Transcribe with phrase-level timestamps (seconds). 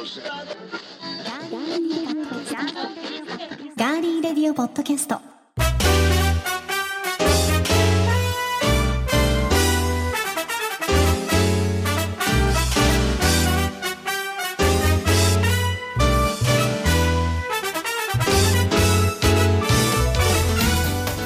[0.00, 5.20] ガーリーレディオポッドキャスト。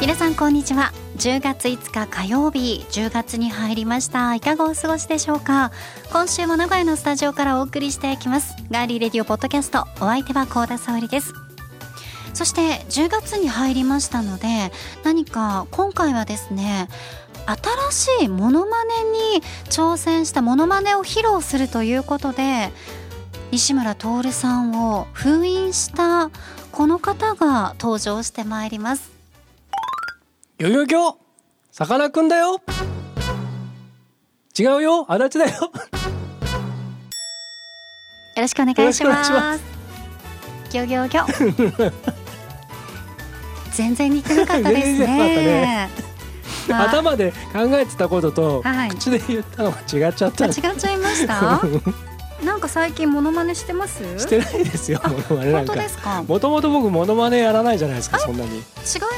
[0.00, 0.92] 皆さんこんにちは。
[1.18, 4.34] 10月5日火曜日10月に入りました。
[4.34, 5.70] いかがお過ごしでしょうか。
[6.12, 8.53] 今週も名古屋のスタジオからお送りしていきます。
[8.70, 11.34] ガーリーレディオポッドキャストお相手は高田沙織です。
[12.32, 14.72] そして10月に入りましたので
[15.04, 16.88] 何か今回はですね
[17.92, 18.90] 新しいモノマネ
[19.36, 22.70] に挑戦したモノマネを披露するということで
[23.52, 26.30] 西村徹さんを封印した
[26.72, 29.12] この方が登場してまいります。
[30.58, 31.18] よよよ
[31.70, 32.60] さかなクンだよ。
[34.58, 35.70] 違うよ足立だよ。
[38.36, 39.64] よろしくお願いします。
[40.70, 41.92] ギョギョギョ。
[43.72, 45.88] 全然似てなかったですね。
[46.68, 51.60] まあ頭で考えてたことと、はい口で言ったのが違っちゃったあ違っちゃいました？
[52.44, 54.02] なんか最近モノマネしてます？
[54.18, 56.22] してないですよモノマネなんか本当ですか？
[56.26, 58.62] もともと僕モノマネやらないじゃないですかそんなに違い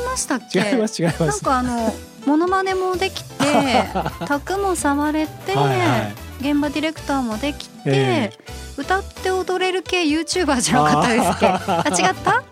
[0.07, 0.59] ましたっけ？
[0.59, 1.95] 違います違いまなんすかあの
[2.27, 3.45] モノマネもできて、
[4.27, 8.33] 卓も触れて、はいはい現場ディレクターもできて、え
[8.77, 11.47] 歌って踊れる系ユーチューバーじゃなかったですっけ？
[11.47, 12.43] あ違った？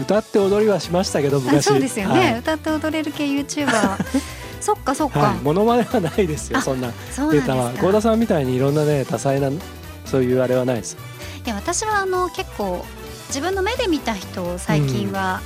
[0.00, 2.38] 歌って踊りはしましたけどあ昔そうですよね、はい。
[2.38, 3.72] 歌って踊れる系 YouTuber
[4.60, 6.92] そっかそっか、はい、モノマネはないですよあそんな。
[7.10, 7.72] そうデータは。
[7.72, 9.50] 郷田さんみたいにいろんなね多彩な
[10.04, 10.96] そういうあれはないです。
[11.44, 12.84] いや私はあの結構
[13.28, 15.40] 自分の目で見た人を最近は、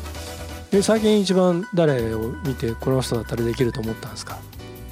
[0.71, 4.37] で最近一番誰を見てこの人だったらできると思ったんですか？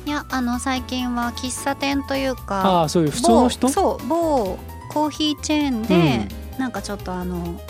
[0.07, 3.67] いやあの最近は喫茶店というあかあそういう普通の人？
[3.69, 4.59] 某そう某
[4.92, 6.27] コーヒーチェーンで、
[6.58, 7.60] なんかちょっとあの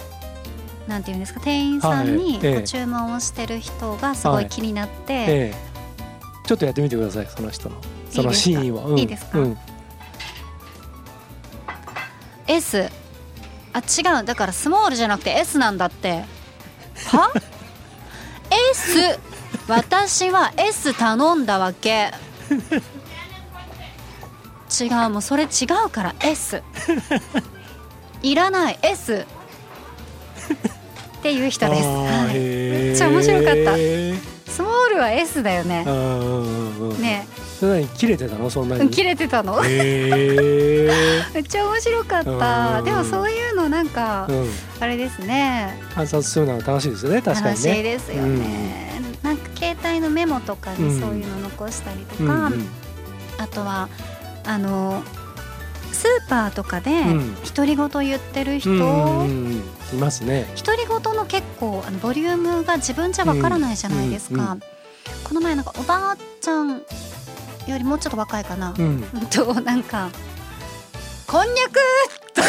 [0.89, 2.47] なんていうんですか店員さんにはい。
[2.47, 2.55] ええ。
[2.57, 5.55] こう注文をしてる人がすごい気になって、ええ。
[6.47, 7.77] ちょっとやってみてくださいその人の。
[8.11, 8.87] そのシーンを。
[8.89, 8.99] うん。
[8.99, 9.39] いいですか？
[9.39, 9.59] うん、
[12.49, 12.89] S
[13.73, 14.25] あ違う。
[14.25, 16.25] だからスモールじゃなくて S なんだって。
[17.07, 17.31] は？
[18.73, 19.19] S
[19.69, 22.11] 私は S 頼んだわけ
[24.71, 25.47] 違うもうそれ違
[25.87, 26.63] うから S
[28.23, 29.27] いらない S
[31.19, 33.77] っていう人です、はい、めっちゃ面白かった。
[34.51, 35.85] スモールは S だよね。
[35.87, 35.99] うんう
[36.85, 37.27] んうんね。
[37.61, 38.51] それ何切れてたの？
[38.51, 38.91] そんなに？
[38.91, 39.61] 切れてたの。
[39.63, 39.69] め
[41.39, 42.79] っちゃ面白かった。
[42.79, 44.51] うんでもそういうのなんかうん。
[44.81, 45.79] あれですね。
[45.95, 52.69] 観察するのは楽しいですよね確か楽しいにねですよね、なんか携帯のメモとかにそういうの残したりとか、うんうん。
[53.39, 53.89] あとは
[54.51, 55.03] あの
[55.93, 57.37] スーパーとかでん。
[57.55, 58.71] 独り言言ってる人、
[59.93, 60.47] いますね。
[60.57, 64.57] 独り言の結構あのボリュームが自分じゃわからないじゃないですか、
[65.25, 69.09] この前なんかおばあちゃんよりもうちょっと若いかな、うん。
[69.15, 70.09] う んとなんか
[71.29, 71.79] 「こんにゃく!」
[72.35, 72.49] とか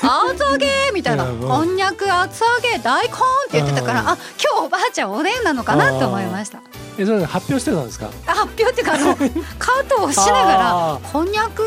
[0.32, 1.44] 「厚揚げ!」みたいな「うんう。
[1.44, 3.16] んこんにゃく厚揚げ大根!」っ
[3.50, 4.08] て言ってたから、うん。
[4.08, 6.60] あ今日おばあちゃんおでんなのかなって思いました
[6.98, 8.10] えそれ発表してたんですか？
[8.26, 9.16] あ発表っていうかあの
[9.58, 11.62] カートをしながらあ「こんにゃく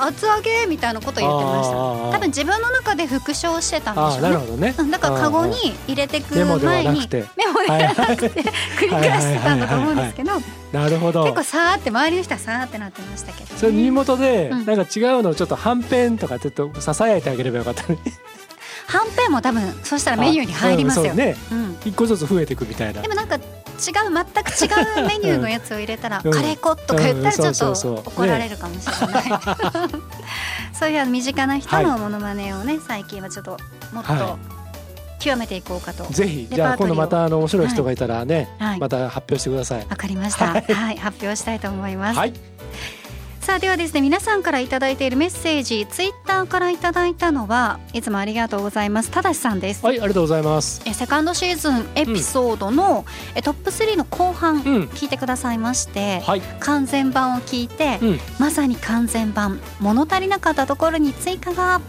[0.00, 1.74] 厚揚げ!」みたいなこと言ってました。
[1.74, 4.20] 多分自分の中で復唱してたんでしょうね。
[4.22, 4.74] なるほどね。
[4.78, 5.54] うんだからカゴに
[5.86, 7.24] 入れてく前にメモではなくて。
[8.78, 10.32] 繰り返してたんだと思うんですけど。
[10.72, 11.24] なるほど。
[11.24, 14.66] 結構さーって周りの人はさーってなってましたけどね、それ耳元でうん。
[14.66, 17.98] なんか違うのをちょっとはんぺんとかちょっとささやいてあげればよかったね。
[18.86, 21.36] はんぺんも多分そしたらメニューに入りますよ、あうんね。
[21.50, 21.78] うん。
[21.84, 23.02] 一個ずつ増えていくみたいな。
[23.02, 23.40] でもなんか違
[23.88, 26.30] う全く違うメニューのやつを入れたら、うん。
[26.30, 29.24] カレー粉とか言ったらちょうんっと怒られるかもしれない、
[30.72, 33.58] そういう身近な人のモノマネをね最近はちょっと
[33.92, 34.38] もっとは
[35.18, 36.04] 極めていこうかと。
[36.04, 38.78] ぜひレじゃあ今度またあの面白い人がいたらね、はい。
[38.78, 39.86] また発表してください。
[39.88, 42.34] わかりました、ははいい発表したいと思います、はい、
[43.40, 49.10] さあではですね皆さんからいただいているメッセージツイッターからいただいたのはいつもありがとうございます。
[49.10, 50.80] ただしさんです、はい、ありがとうございます。
[50.86, 53.04] えセカンドシーズンエピソードの、
[53.34, 59.60] えトップ3の後半、うん、聞いてくださいまして、はい、完全版を聞いて、うん、まさに完全版。
[59.80, 61.80] 物足りなかったところに追加が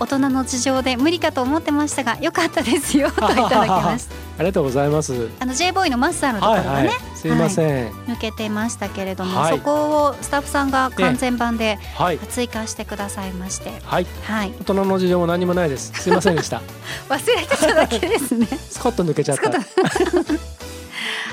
[0.00, 4.14] 大人の事情で無理かと思ってましたが良かったですよ といただきました。
[4.36, 5.28] ありがとうございます。
[5.38, 7.92] あの J ボーイのマスターのところはい、がね、はい、すいません。
[8.08, 9.52] 抜けてましたけれども、はい。
[9.52, 9.72] そこ
[10.06, 15.92] をスタッフさんが完全版ではい、追加してくださいまして、はい、はい、大人の事情も何もないです。
[15.94, 16.62] すいませんでした。
[17.08, 18.46] 忘れてただけですね。
[18.46, 19.50] スコッと抜けちゃった。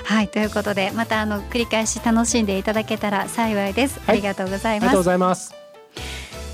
[0.03, 3.99] はいということでまたあの繰り返し楽しんでいただけたら幸いです。
[4.05, 5.05] あはいりがとうございありがとうごます。
[5.05, 5.55] ざいます。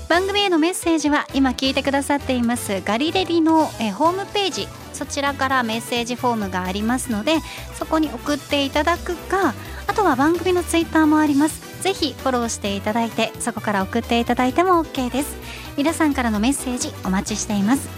[0.08, 7.36] 番組へのメッセージは今聞いてくださっていますガリレリのえホームページそちらからメッセージフォームがありますので
[7.78, 9.52] そこに送っていただくか
[9.86, 15.36] あとは番組のツイッターもありますぜひフォローしていただいてそこから送っていただいても OK です
[15.78, 17.88] 皆さんからのメッセージお待ちしています。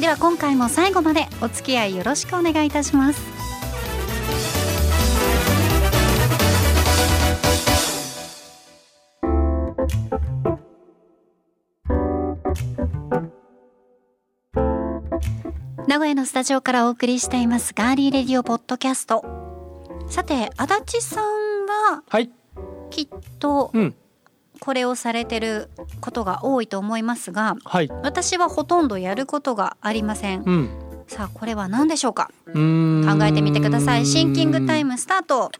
[0.00, 3.22] では今回も最後までお付き合いよろしくお願いいたします。
[15.86, 19.24] 名古屋のスタジオからお送りしていますガーリーレディオポッドキャスト。
[20.08, 22.32] さて足立さんははい。
[22.90, 23.08] きっ
[23.38, 23.94] とうん
[24.60, 25.70] これをされてる
[26.00, 27.88] ことが多いと思いますがはい。
[28.02, 30.42] 私はほとんどやることがありません。
[30.44, 30.70] うん。
[31.08, 32.30] さあこれは何でしょうか？
[32.46, 32.52] 考
[33.24, 34.06] えてみてください。
[34.06, 35.52] シンキングタイムスタート。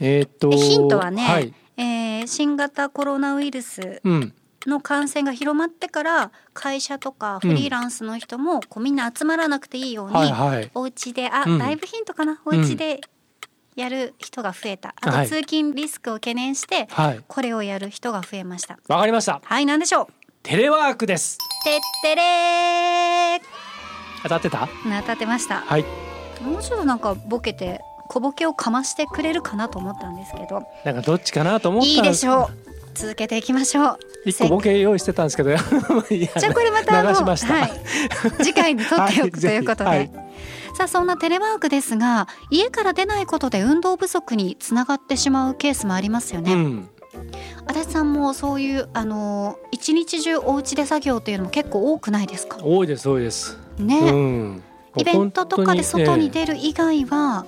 [0.00, 1.54] えーっとえヒントはね、はい。
[1.76, 4.32] えー新型コロナウイルスうん。
[4.66, 10.70] の感染が広まってから会社とかフリーランスの人もこうみんな集まらなくていいように、はいはい。
[10.74, 11.58] お家であ、うん。
[11.58, 12.40] だいぶヒントかな？
[12.46, 13.00] お家で
[13.76, 15.28] やる人が増えた、あはい。
[15.28, 17.20] と通勤リスクを懸念してはい。
[17.26, 18.78] これをやる人が増えました。
[18.88, 19.40] わかりました。
[19.44, 20.06] はい何でしょう？
[20.42, 21.38] テレワークです。
[21.64, 23.40] てってれー。
[24.22, 24.68] 当たってた？
[25.00, 25.60] 当たってました。
[25.60, 25.84] はい。
[26.42, 30.62] もうちょっとなんかボケて小ボケをかましてくれるかなと思ったんですけど。
[30.84, 32.48] なんかどっちかなと思ったいいでしょう。
[32.94, 33.98] 続けていきましょう。
[34.24, 35.64] 一個ボケ用意してたんですけどじゃあ
[36.54, 37.54] これまたあの流しました。
[37.54, 37.72] はい、
[38.38, 40.23] 次回に取っておくということで、はいぜ
[40.76, 46.52] さあそんなテレワークですが家から出ないことで運動不足につながってしまうケースもありますよね。
[46.52, 46.88] うん。
[47.66, 52.58] 足立さんもそういうあの一日中お家で作業っていうのも結構多くないですか？
[52.60, 53.56] 多いです多いです。
[53.78, 54.62] ね、うん。
[54.96, 57.46] イベントとかで外にえ出る以外は、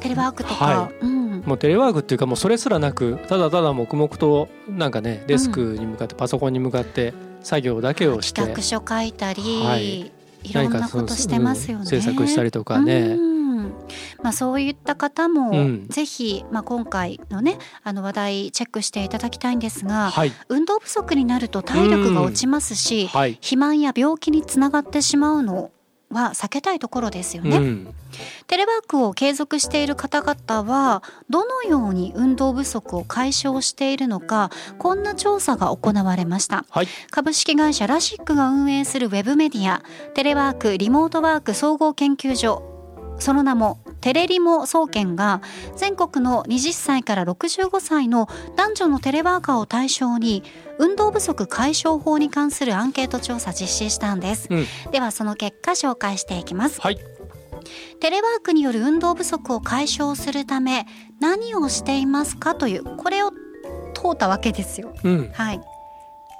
[0.00, 1.42] テレワークとか、はうん。
[1.44, 8.42] えもうテレワークっていうかもうそれすらなくただただ黙々となんかねデスクに向かってパソコンに向かって作業だけをして。
[8.42, 10.12] 企画書書いたり、はい
[10.42, 11.82] い、ろんなことしてますよね。
[11.82, 13.16] うん制作したりとかね。
[13.18, 13.72] うん。
[14.22, 15.86] まあ、そういった方も、うん。
[15.88, 20.32] ぜひ、まあ、今回のねあの話題チェックしていただきたいんですが、はい。
[20.48, 23.34] 運動不足になると体力が落ちますし、はい。
[23.34, 25.70] 肥満や病気につながってしまうの
[26.10, 27.56] は避けたいところですよね。
[27.56, 27.94] うん。
[28.46, 36.64] テレワークを継続している方々はどのように運動不足を解消しているのかこんな調査が行われました。
[36.70, 36.88] はい。
[37.10, 39.82] 株式会社ラシックが運営するウェブメディア
[40.14, 42.62] テレワークリモートワーク総合研究所。
[43.18, 45.42] その名もテレリモ総研が
[45.76, 50.44] 全国の20歳から65歳の男女のテレワーカーを対象に
[50.78, 54.66] 運動不足解消法に関するアンケート調査実施したんです、うん。
[54.90, 56.80] ではその結果紹介していきます。
[56.80, 56.98] はい。
[58.00, 60.86] テレワークによる運動不足を解消するため
[61.20, 63.32] 何をしていますかというこれを
[63.94, 64.94] 問うたわけですよ。
[65.02, 65.30] うん。
[65.32, 65.60] はい。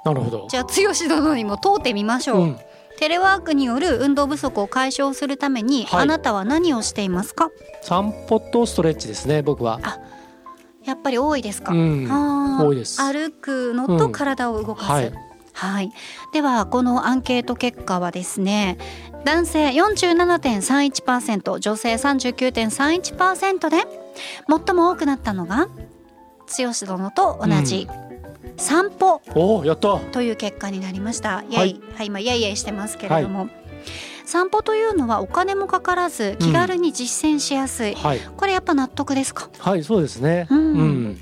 [0.05, 0.47] なるほど。
[0.49, 0.69] じゃあ剛
[1.07, 2.57] 殿にも問うてみましょう、うん。
[2.97, 6.01] テレワークによる運動不足を解消するために、はい。
[6.03, 7.49] あなたは何をしていますか？
[7.81, 9.79] 散歩とストレッチですね僕は
[10.85, 12.07] やっぱり多いですか、うん。
[12.59, 13.01] 多いです。
[13.01, 14.11] 歩くのとうん。
[14.11, 15.11] 体を動かす、はい。
[15.53, 15.91] はい、
[16.31, 18.77] ではこのアンケート結果はですね
[19.25, 23.77] 男性47.31%女性39.31%で
[24.47, 25.67] 最も多くなったのが
[26.57, 27.87] 剛殿と同じ、
[28.57, 29.21] 散歩。
[29.35, 29.99] おおやった。
[29.99, 31.43] という結果になりました。
[31.49, 31.81] イエイ、はい。
[31.95, 33.49] はい、今イエイイエイしてますけれども、
[34.29, 37.95] 散歩というのはお金もかからず気軽に実践しやすい。
[37.95, 38.19] はい。
[38.37, 39.49] これやっぱ納得ですか？
[39.57, 40.45] はいそうですね。
[40.51, 40.59] うん。
[40.59, 41.17] うん。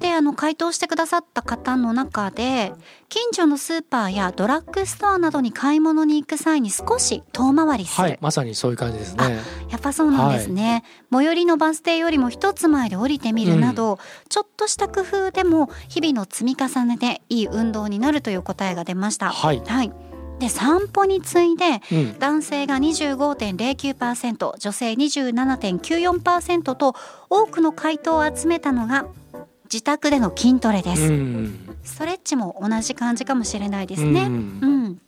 [0.00, 2.72] で、あの回答してくださった方の中で、
[3.08, 8.02] 近所のスーパーやドラッグストアなどに買い物に行く際に少し遠回りする。
[8.02, 9.38] はいまさにそういう感じですね。
[9.70, 19.30] やっぱそうなんですね、最寄りのバス停よりも一つ前で降りてみるなど、ちょっとした工夫でも日々の積み重ねでいい運動になるという答えが出ました。
[19.30, 19.62] はい。
[19.64, 19.92] はい、
[20.38, 22.18] で散歩に次いでうん。
[22.18, 26.94] 男性が25.09%女性27.94%と
[27.28, 29.06] 多くの回答を集めたのが
[29.64, 31.76] 自宅での筋トレです、うん。
[31.82, 34.28] ストレッチも同じ感じかもしれないですね、うん。
[34.62, 35.02] うん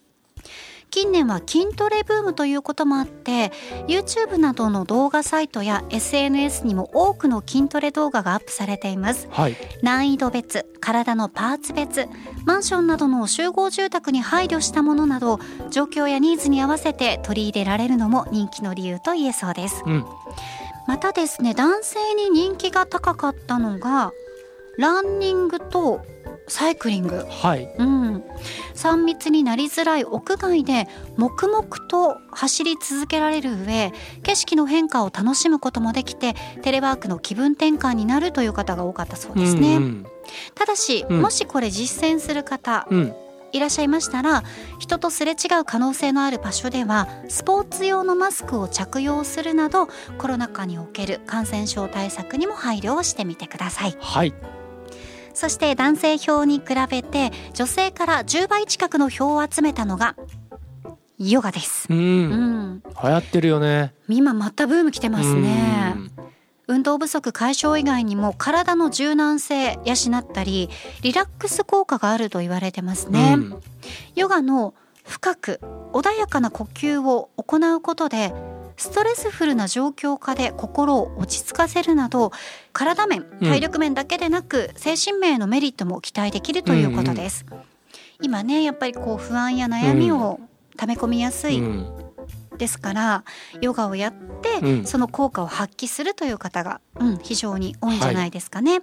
[0.91, 3.53] 近年は筋トレブームということもあって
[3.87, 9.29] YouTube などの動画サイトや SNS にも多くの筋トレ動画がアップされています。
[9.31, 9.57] はい。
[9.83, 12.09] 難易度別体のパーツ別
[12.45, 15.39] マンションなどの集合住宅に配慮したものなど
[15.71, 19.83] 状況やニーズに合わせて取り入れられるのも人気の理由と言えそうです。
[19.87, 20.05] うん。
[20.89, 24.13] またですね男性に人気が高かったのが
[24.77, 26.01] ランニングと
[26.51, 27.25] サイクリング。
[27.29, 27.73] はい。
[27.79, 28.25] うん、
[28.75, 33.93] 3密になりづらい屋外で黙々と走り続けられる上
[34.23, 40.07] 景色の変化を楽しむこともできてテレワークの気分転換になるという方が多かったそうですね、うん。
[40.57, 41.23] ただし、うん。
[41.23, 43.15] もしこれ実践する方うん。
[43.53, 44.45] いらっしゃいましたら
[44.79, 49.89] 人とすれ違う可能性のある場所ではスポーツ用のマスクを着用するなど
[50.19, 53.97] コロナ禍における感染症対策にも配慮をしてみてください。
[54.01, 54.60] はい
[55.35, 60.17] そして男性票に比べて女性から10倍近くの票を集めたのが
[61.19, 61.87] ヨガです。
[61.91, 65.95] うん、うん、流行ってるよね今またブーム来てますね。
[65.97, 66.11] うん
[66.71, 70.71] 運動不足解消以外にも体の柔軟性養ったり
[71.03, 73.35] リラックス効果があると言われてますね。
[73.37, 73.63] うん
[74.15, 74.73] ヨガの
[75.05, 75.61] 深く
[75.93, 78.33] 穏やかな呼吸を行うことで
[78.81, 82.33] ストレスフルな状況下で心を落ち着かせるなど
[82.73, 83.49] 体面うん。
[83.49, 87.45] 体力面だけでなく、精神面へのメリットも期待できるということです。
[88.23, 90.41] 今ねやっぱりこう不安や悩みを
[90.79, 92.05] 溜め込みやすいうん。
[92.57, 93.25] ですから、
[93.61, 94.87] ヨガをやって、うん。
[94.87, 98.81] その効果を発揮するという方が、うん、非常に多いんじゃないですかね。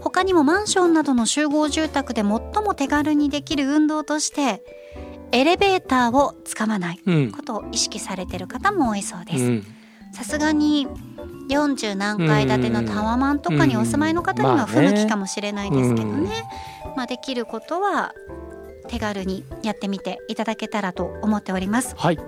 [0.00, 2.28] 他にもマンションなどの集合住宅で最
[2.64, 4.62] も手軽にできる運動として
[5.32, 7.32] エレベーターを使わないうん。
[7.32, 9.44] ことを意識されている方も多いそうです。
[9.44, 9.66] うん。
[10.12, 10.88] さすがに
[11.48, 16.44] 40何階建てのタワマンとかにお住まいの方には不向きかもしれないですけどね、
[16.96, 18.12] まあ、できることは
[18.88, 21.94] 手軽にやってみていただけたらと思っております。
[21.96, 22.18] はい。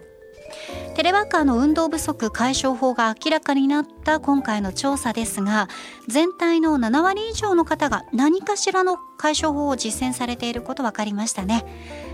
[0.95, 5.69] テレワーカーの運動不足解消法が明らかになった今回の調査ですが
[6.09, 11.65] 全体の7割以上の方が何かしらの解消法を実践されていること分かりましたね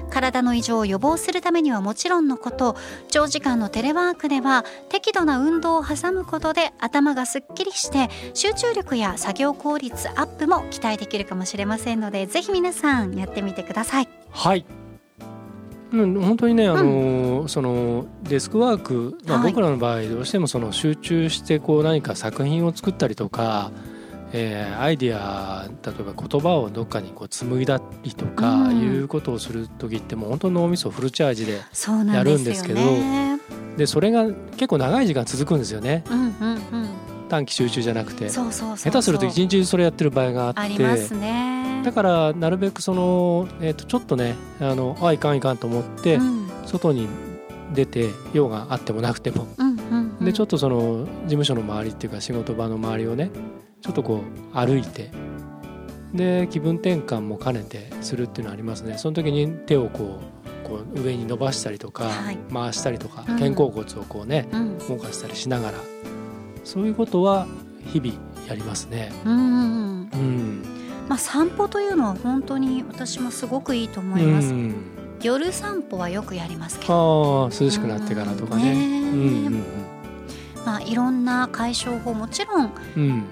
[0.09, 2.77] 体の異常を予防するためにはもちろんのこと
[3.09, 14.09] 長時間のテレワークでは適度な運動を挟むことで頭がすっきりして集中力や作業効率アップも期待できるかもしれませんのでぜひ皆さんやってみてください。
[14.31, 14.65] はい。
[15.91, 19.53] うん、本当にね、あのそのデスクワーク、まあ、はい。
[19.53, 23.71] 僕らの場合どうしてもその集中してこう何か作品を作ったりとか、
[24.33, 28.79] えーアイディア例えば言葉をどっかにこう紡いだりとかうん。
[28.79, 31.61] いうことをする時ってもう本当脳みそフルチャージで
[32.13, 32.81] やるんですけど
[33.77, 36.05] でそれが結構長い時間続くんですよね。
[36.11, 36.89] うんうんうん。
[37.29, 38.29] 短期集中じゃなくて。
[38.29, 41.83] 下手すると一日中それやってる場合があってありますね。
[41.85, 46.49] だからなるべくその、えー、とちょっとねあのあいかんいかんと思って、うん。
[46.67, 47.09] 外に
[47.73, 49.47] 出て用があってもなくても、
[50.21, 53.31] でちょっとその事務所の周りっていうか仕事場の周りをね
[53.81, 55.11] ちょっとこう歩いて
[56.13, 58.97] で気分転換も兼ねてするっていうのはありますね。
[58.99, 60.21] その時に手をこ
[60.65, 62.39] うこう上に伸ばしたりとか、はい。
[62.53, 63.39] 回したりとかうん。
[63.39, 64.79] 肩甲骨をこうね、うん。
[64.79, 65.79] 動かしたりしながら。
[66.65, 67.47] そういうことは
[67.87, 68.13] 日々
[68.47, 69.13] やりますね。
[69.25, 70.11] うんうんうん。
[70.13, 70.63] うん、
[71.09, 74.75] まあ散歩というのは本当に私もすごくいいと思います、うん。
[75.23, 78.73] 夜散歩はよくやりますけど、涼しくなってからとかね。
[78.73, 79.63] ううんん。
[80.65, 83.25] まあいろんな解消法もちろんうんうん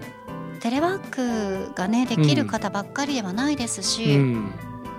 [0.56, 4.52] テレワークがねできる方ばっかりではないですうし、ん、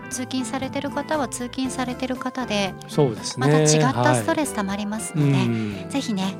[0.09, 3.47] 通勤されてる方は通勤されてる方でそうですね。
[3.47, 5.25] また違ったストレレスたまりますスの
[5.83, 6.35] で、ぜひね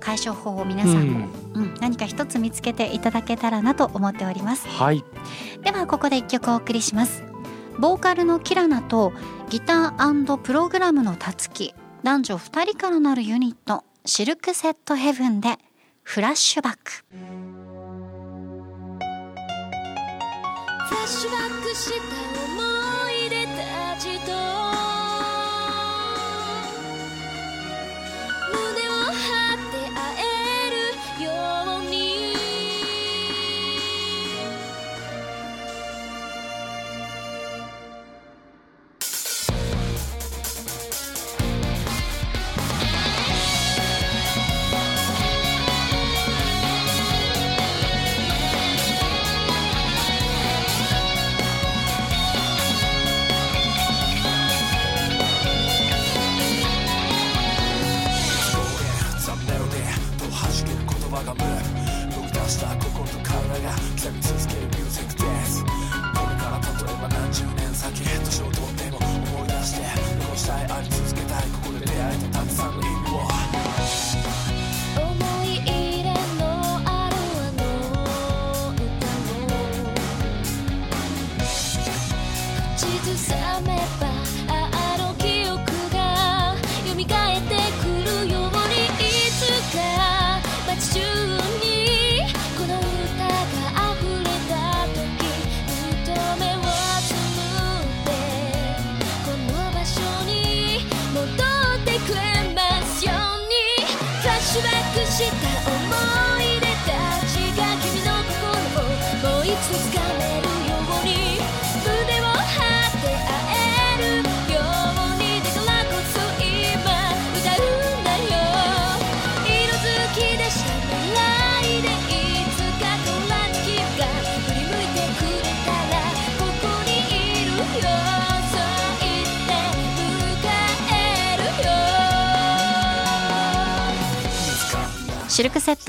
[0.00, 4.68] 解消法を皆さんも、うん何か一つ見つけていただけたらなと思っております。
[4.68, 5.04] はい。
[5.62, 7.24] ではここで一曲お送りします。
[7.78, 9.12] ボーカルのキラナと
[9.50, 15.58] ギタープログラムのたつき男女2人からなるユニットシルクセットヘブンで
[16.02, 17.04] フラッシュバック
[20.86, 22.55] フラッシュバックした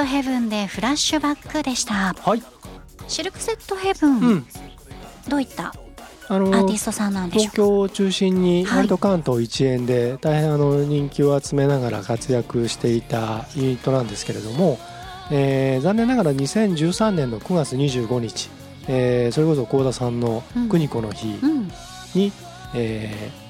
[0.07, 2.13] ヘブンでフラッシュバックでした。
[2.13, 2.41] はい、
[3.07, 4.45] シルクセットヘブン、うん、
[5.29, 5.73] どういった
[6.29, 7.51] あのアーティストさんなんでしょうか？
[7.53, 14.77] 東京を中心にはい割と関東一円で大変あの人気を集めながら活躍していたユニットなんですけれども、
[15.31, 18.49] えー残念ながら2013年の9月25日、
[18.89, 20.69] えーそれこそ幸田さんのうん。
[20.69, 21.71] 国子の日うん。
[22.13, 22.31] に、
[22.75, 23.46] えー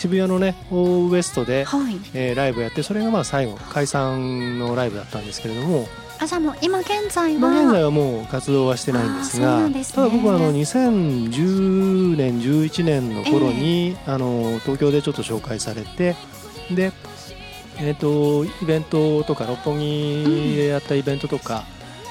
[0.00, 2.00] 渋谷のねオーウエストで、はい。
[2.14, 5.86] えーライブやってそれがまあ最後解散のライブだったんですけれども。
[6.18, 7.38] あじゃあもう今現在は？
[7.38, 9.84] 今現在はもう活動はしてないんですがね。
[9.84, 16.16] ただ僕はあの2010年11年の頃に、あの東京でちょっと紹介されて
[16.70, 16.92] で
[17.78, 21.64] えっ、とイベントとか六本木でやったイベントとか、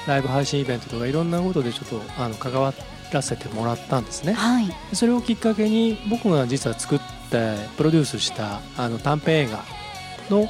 [0.06, 2.72] ライブ配信イベントとかいろんなことでちょっとあの関わ
[3.12, 4.32] らせてもらったんですね。
[4.32, 4.66] はい。
[4.92, 9.64] それをきっかけに僕が実は作ってプロデュースしたあの短編映画
[10.30, 10.48] の、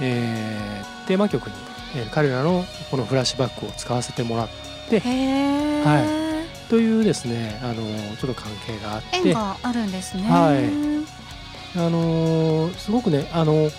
[0.00, 1.54] えーテーマ曲に、
[1.96, 4.48] えー彼らのこのフラッシュバックを使わせてもらっ
[4.90, 7.74] へえ、はというですねあの
[8.16, 10.22] ちょっと関係があって縁があるんですね。
[10.24, 11.78] はい。
[11.78, 13.70] あのーすごくねあの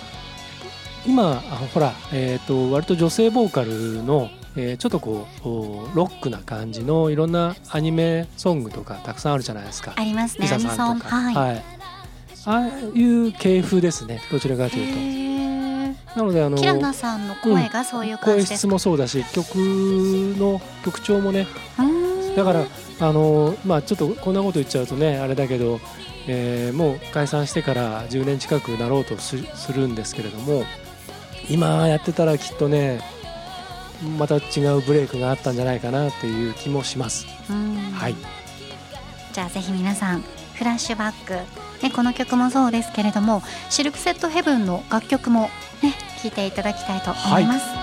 [1.06, 1.40] 今あ
[1.74, 9.94] ほら、えー、と割と女性ボーカルの、えーちょっとこうおロックな感じのいろんなアニメソングとかたくさんあるじゃないですか。
[9.96, 10.48] ありますね。
[10.48, 11.64] リサさんとか、はい、
[12.50, 14.22] ああいう系風ですね。
[14.32, 16.20] どちらかというと。
[16.20, 21.46] なのであのキラナさんの声がそういう感声質じですか、もそうだし曲の曲調もね。
[22.36, 22.66] だから
[23.02, 25.80] あのまあちょっとこんなこと言っちゃうとねあれだけど、
[26.28, 30.64] えーもう解散してから10年近くなろうとすするんですけれども
[31.50, 33.02] 今やってたらきっとね
[34.18, 37.28] また違うブレイクがあったんじゃないかなっていう気もします。
[37.50, 37.76] うん。
[37.76, 38.16] はい、
[39.34, 40.24] じゃあぜひ皆さん
[40.56, 41.34] フラッシュバック、
[41.82, 45.50] ね、この曲もそうですけれどもシルクセットヘブンの楽曲も
[45.82, 47.80] ね聴いていただきたいと思います、約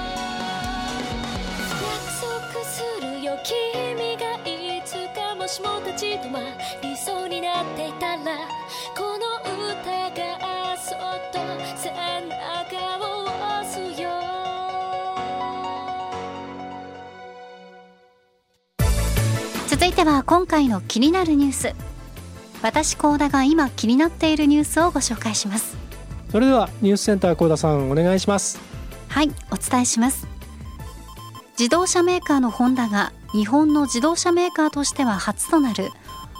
[2.52, 4.56] 束するよ君がい
[5.36, 6.40] もしも立ち止ま
[6.82, 8.24] りそうになっていたら
[8.96, 9.38] この
[9.70, 10.98] 歌がそっ
[11.32, 11.38] と
[11.76, 14.10] 背中を押すよ。
[19.68, 21.85] 続いては今回の気になるニュース
[22.62, 25.76] 私高田が今気になっているニュースをご紹介します。
[26.30, 28.58] それではニュースセンター高田さんお願いします。
[29.08, 30.26] はいお伝えします。
[31.58, 35.88] 自動車メーカーのホンダが日本の自動車メーカーとしては初となる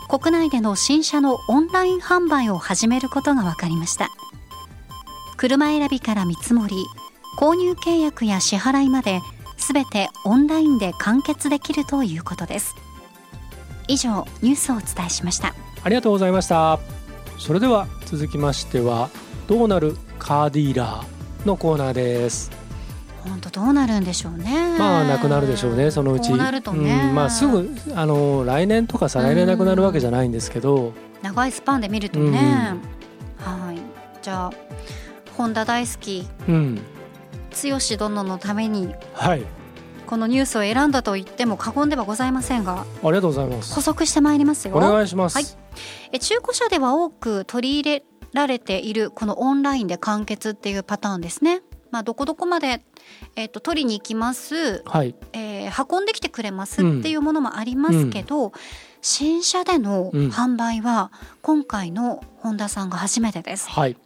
[0.09, 4.11] 国内での新車のオンライン販売を始めることが分かりました。
[5.37, 6.77] 車選びから見積もり
[7.39, 9.21] 購入契約や支払いまで
[9.59, 12.75] 全てオンラインで完結できるということです。
[13.89, 15.55] 以上ニュースをお伝えしました
[15.87, 16.81] ありがとうございました。
[17.39, 19.09] それでは続きましては
[19.47, 22.51] どうなるカーディーラーのコーナーです。
[23.23, 24.77] 本当どうなるんでしょうね。
[24.81, 26.31] まあなくなるでしょうねそのうち。
[26.31, 32.75] こうなるとね、うんまあすぐあの来年とか再来年なくなるわけじゃないんですけど、長いスパンで見るとね、
[33.39, 33.79] はい。
[34.21, 34.53] じゃあ
[35.37, 36.27] 本田大好き。
[36.49, 36.81] うん、
[37.63, 38.93] 剛殿のために。
[39.15, 39.45] はい、
[40.07, 43.81] このニュースを選んだと言っても過言ではございませんがありがとうございます補。
[43.81, 45.35] 足してまいりますよお願いします。
[45.35, 45.47] はい
[46.13, 51.63] え中古車では多く取り入れられているこのオンラインで完結っていうパターンですね。
[51.91, 52.85] まあ、どこどこまで、
[53.37, 58.53] えっと取りに行きます、はい、えー運んできてくれますっていうものもありますけど、
[59.01, 61.11] 新車でのうん販売は
[61.43, 63.69] 今回の本田さんが初めてです。
[63.71, 63.97] はい、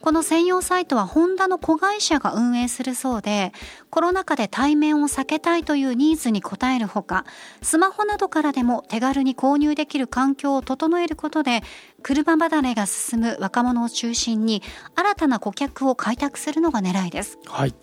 [0.00, 3.52] この専用サイトはホンダの子会社が運営するそうで
[3.90, 7.24] コロナ禍で対面を避けたいというニーズに応えるほか
[7.62, 11.62] スマホなどからでも手軽に購入できる環境を整えることで
[12.02, 14.62] 車離れが進む若者を中心に
[14.94, 17.38] 新たな顧客を開拓するのが狙いです。
[17.46, 17.74] はい、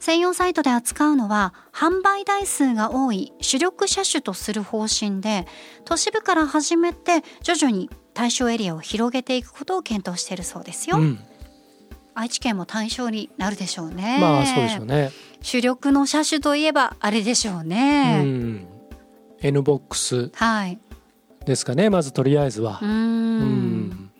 [0.00, 5.46] 専用サイトで扱うのは販売台数が多い主力車種とする方針で
[5.84, 11.18] 都市部から始めて徐々に対象エリアを広げていくことを検討しているそうですよ、うん、
[12.14, 14.18] 愛知県も対象になるでしょうね。
[14.20, 15.10] まあそうでしょうね。
[15.40, 18.22] 主力の車種といえばあれでしょううね。
[18.22, 18.68] ん、
[19.40, 20.78] N ボックスはい。
[21.46, 21.88] ですかね。
[21.88, 22.88] まずとりあえずはうー。。
[22.88, 24.10] うん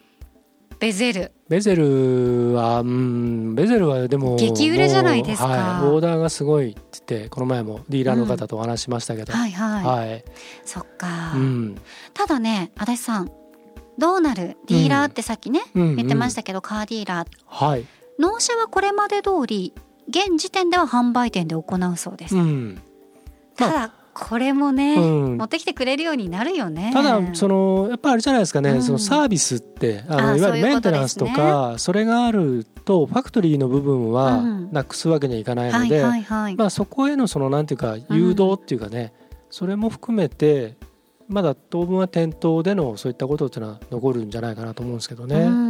[0.79, 1.33] ベゼル。
[1.51, 9.85] ベゼルは、うん、ベゼルはでも激売れじゃないですかはい、オーダーがすごいって言ってこの前もディーラーの方とお話ししましたけど、はいはい。
[10.11, 10.25] はい、
[10.65, 11.77] そっか、うん、
[12.15, 13.40] ただね、足立さん。
[14.01, 15.97] どうなるディーラーってさっきね、うん。
[15.97, 17.29] 言ってましたけど、カーディーラー。
[17.47, 17.87] はい、
[18.19, 19.73] 納車はこれまで通り、
[20.09, 22.37] 現時点では販売店で行うそうです。
[22.37, 22.81] うん、
[23.57, 25.37] ただ、これもね、うん。
[25.37, 26.91] 持ってきてくれるようになるよね。
[26.93, 28.83] ただそのやっぱあれじゃないですかね、うん。
[28.83, 34.73] そのサービスってあのあいわゆるメンテナンスとかそれがあるとファクトリーの部分はうん。
[34.73, 36.03] なくすわけにはいかないはいので、
[36.57, 39.13] まあ、そこへのそのなんていうか誘導っていうかね、
[39.51, 40.77] それも含めて
[41.31, 45.70] まだ当分は店頭でのそういったことっていうのは残るんじゃないかなと思うんですけどね。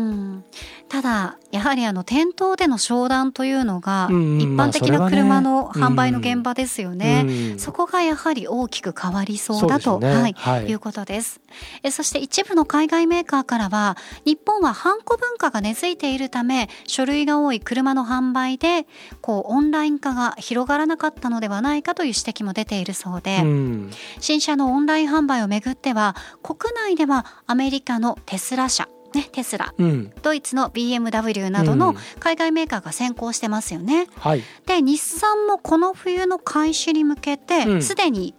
[0.94, 4.16] うんただやはりあの店頭での商談というのが一
[4.48, 7.24] 般的な車の販売の現場ですよね。
[7.53, 7.59] うん。
[7.61, 10.09] そこがやはり大きく変わりそうだと、ね。
[10.09, 10.66] はいはい。
[10.66, 11.40] いうことです。
[11.85, 18.87] えそして一部の海外メーカーからは日本はハンコ文化が根付いているため書類が多い車の販売で
[19.20, 23.90] こうオンライン化が広がらなかったのではないかという指摘も出ているそうで、うん。
[24.18, 30.12] 新車のオンライン販売をめぐっては国内ではアメリカのテスラ社ね、テスラうん。
[30.22, 31.96] ドイツの BMW などのうん。
[32.18, 34.06] 海外メーカーが先行してますよね。
[34.16, 34.42] はい。
[34.66, 37.82] で日産もこの冬の開始に向けてうん。
[37.82, 38.34] すで、に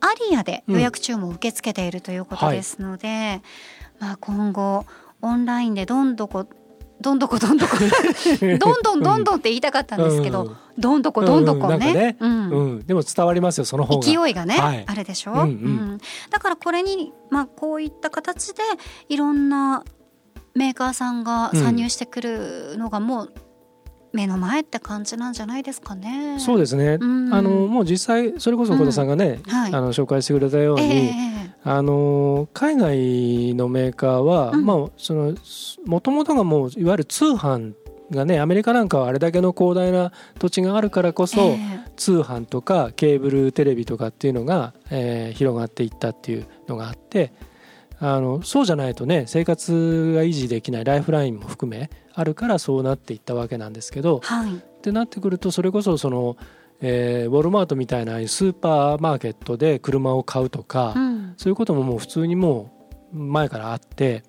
[0.00, 3.40] アリアで予約注文を受け付けているということですので、
[3.98, 4.84] まあ、今後
[5.22, 6.46] オンラインでどんどこ
[7.00, 7.76] どんどこどんどこ
[8.40, 10.56] どんどんどんどんって言いたかったんですけど、うん。
[10.78, 11.92] どんどこどんどこね。
[11.92, 12.16] ね。
[12.20, 12.50] うん。
[12.50, 14.06] うん、でも伝わりますよその方が。
[14.06, 14.84] 勢いがね、はい。
[14.86, 15.46] あるでしょ、うんうん。
[15.46, 15.98] うん。
[16.30, 18.62] だからこれに、まあ、こういった形で
[19.08, 19.84] いろんな
[20.54, 23.34] メーカーさんが参入してくるのがもう
[24.12, 26.38] 目の前って感じなんじゃないですかね。
[26.38, 27.34] そうですね、うん。
[27.34, 29.74] あのもう実際それこそ小田さんがね、はい。
[29.74, 31.34] あの紹介してくれたように、ええ
[31.66, 34.64] あの海外のメーカーは、うん。
[34.64, 35.34] まあその
[35.86, 37.74] もともとがもういわゆる通販
[38.10, 41.84] がねアメリカなんかはあれだけの広大な土地があるからこそ、ええ。
[41.96, 47.32] 通販とかケーブルテレビとかっていうのが、えー広がっていったっていうのがあって
[48.06, 54.54] あのそうじゃないとね生活が維持できないライフラインも含めあるからそうなっていったわけなんですけどはい。
[54.54, 56.36] ってなってくるとそれこそその、
[56.82, 61.34] えーウォルマートみたいなスーパーマーケットで車を買うとか、うん。
[61.38, 62.70] そういうことももう普通にも
[63.14, 64.22] う前からあって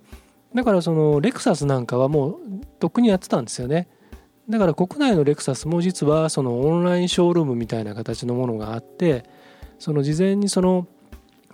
[0.54, 2.40] だからそのレクサスなんかはもう
[2.80, 3.90] とっくにやってたんですよね。
[4.48, 9.26] だから国内のレクサスも実はそのオンラインショールームみたいな形のものがあって
[9.80, 10.88] その事前にその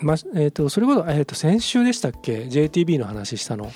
[0.01, 3.71] まえー、とそれこそ、えー、と先週でしたっけ？JTB の話したの。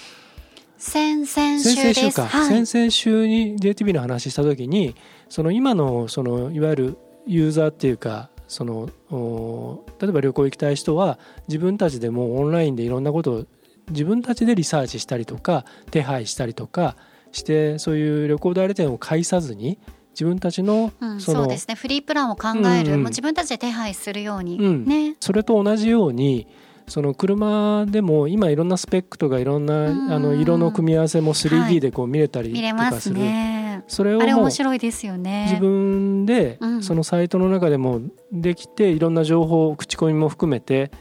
[0.77, 2.65] 先々先週週か、はい。
[2.65, 4.95] 先々週に JTB の話した時に
[5.29, 13.45] その今のそのいわゆるユーザーっていうかそのお例えば旅行行きたい人は自分たちでもうオンラインでいろんなことを
[13.89, 16.95] 自分たちでリサーチしたりとか手配したりとか
[17.31, 19.79] してそういう旅行代理店を介さずに
[20.15, 21.75] 自分たちのうん、そのそうですね。
[21.75, 23.01] フリープランを考える、うんうん。
[23.01, 24.85] もう自分たちで手配するように、うん。
[24.85, 25.17] ね。
[25.19, 26.47] それと同じように
[26.87, 30.11] その車でも今いろんなスペックとかいろんなうん。
[30.13, 31.35] あの色の組み合わせもはい。
[31.35, 33.83] 3D でこう見れたり見れとますかする、ね。
[33.87, 35.47] それを面白いですよね。
[35.49, 36.83] 自分でうん。
[36.83, 38.01] そのサイトの中でも
[38.31, 40.91] できていろんな情報を口コミも含めて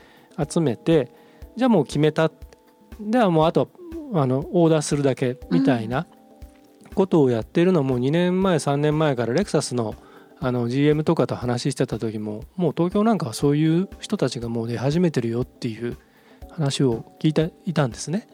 [0.50, 1.12] 集めて
[1.57, 2.33] じゃあもう決めた。
[3.00, 3.68] ではもうあと
[4.12, 6.07] はあのオーダーするだけみたいな
[6.95, 9.95] ことをやっているのはもう2年前3年前からレクサスの
[10.41, 15.97] あの GM とかと話してた時ももう東京なんかはそういう人たちがもう出始めてるよっていう
[16.51, 18.29] 話を聞いていたんですね。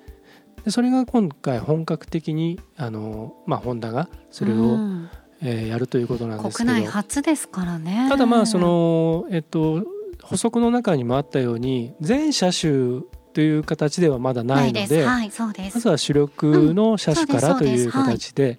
[0.65, 5.11] でそれが今回本格的にあの、まあ、ホンダがそれを、うん。
[5.43, 6.71] えーやるということなんですけど。
[6.71, 8.09] 国内初ですからね。
[8.11, 9.85] ただまあそのえっと
[10.23, 13.03] 補足の中にもあったように全車種
[13.41, 15.77] という形ではまだないのではいそうです。
[15.77, 18.59] まずは主力の車種からという形で。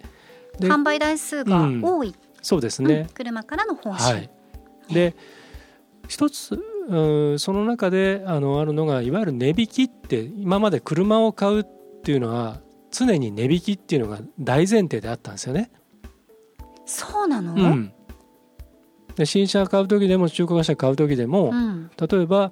[0.59, 2.89] で販売台数が多い、そうですうん。
[2.89, 3.07] ね。
[3.13, 4.27] 車からの方は針、
[4.89, 5.15] い、で
[6.07, 11.63] 一つうんその中であのあるのがいわゆる値引きって今まで車を買うっ
[12.03, 15.69] ていうのは常に値引きっていうのが大前提であったんですよね。
[16.87, 17.93] そうなの、うん、
[19.15, 21.91] で新車買う時でも中古車買う時でも、うん。
[21.97, 22.51] 例えば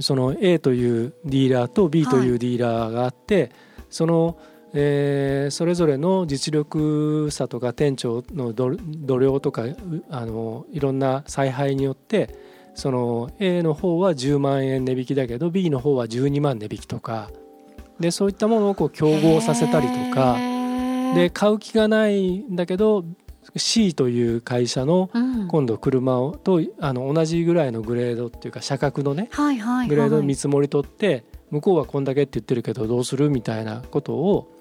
[0.00, 3.50] その A というディーラーと B というディーラーがあって、
[3.88, 4.38] その、
[4.72, 9.76] えーそれぞれの実力差とか店長の度度量とかう
[10.10, 12.38] あのいろんな采配によって
[12.74, 17.30] その A の方は10万円値引きだけど B の方は12万値引きとか
[17.98, 20.36] でそういったものをこう競合させたりとか
[21.14, 23.04] で買う気がないんだけど
[23.56, 25.48] C という会社のうん。
[25.48, 29.28] 今度車をとあの同じぐらいのグレードっていうか車格のね
[29.88, 34.52] グレードの見積もり取って向こうはこんだけって言ってるけどどうするみたいなことを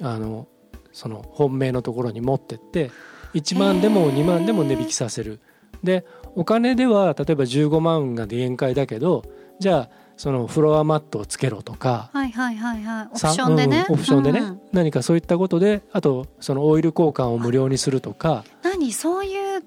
[0.00, 0.46] あの
[0.92, 2.90] その本命のところに持ってって
[3.34, 5.40] 1万でも2万でも値引きさせる。
[5.82, 9.24] でお金では例えば15万が限界だけど
[9.58, 13.06] じゃあそのフロアマットをつけろとかはいはいはいはい。
[13.06, 14.60] オプさションでね、うんオプションでね、うん。
[14.70, 18.44] 何かそういったことであとそのオイル交換を無料にするとか。
[18.62, 18.92] 何？
[18.92, 19.62] そういう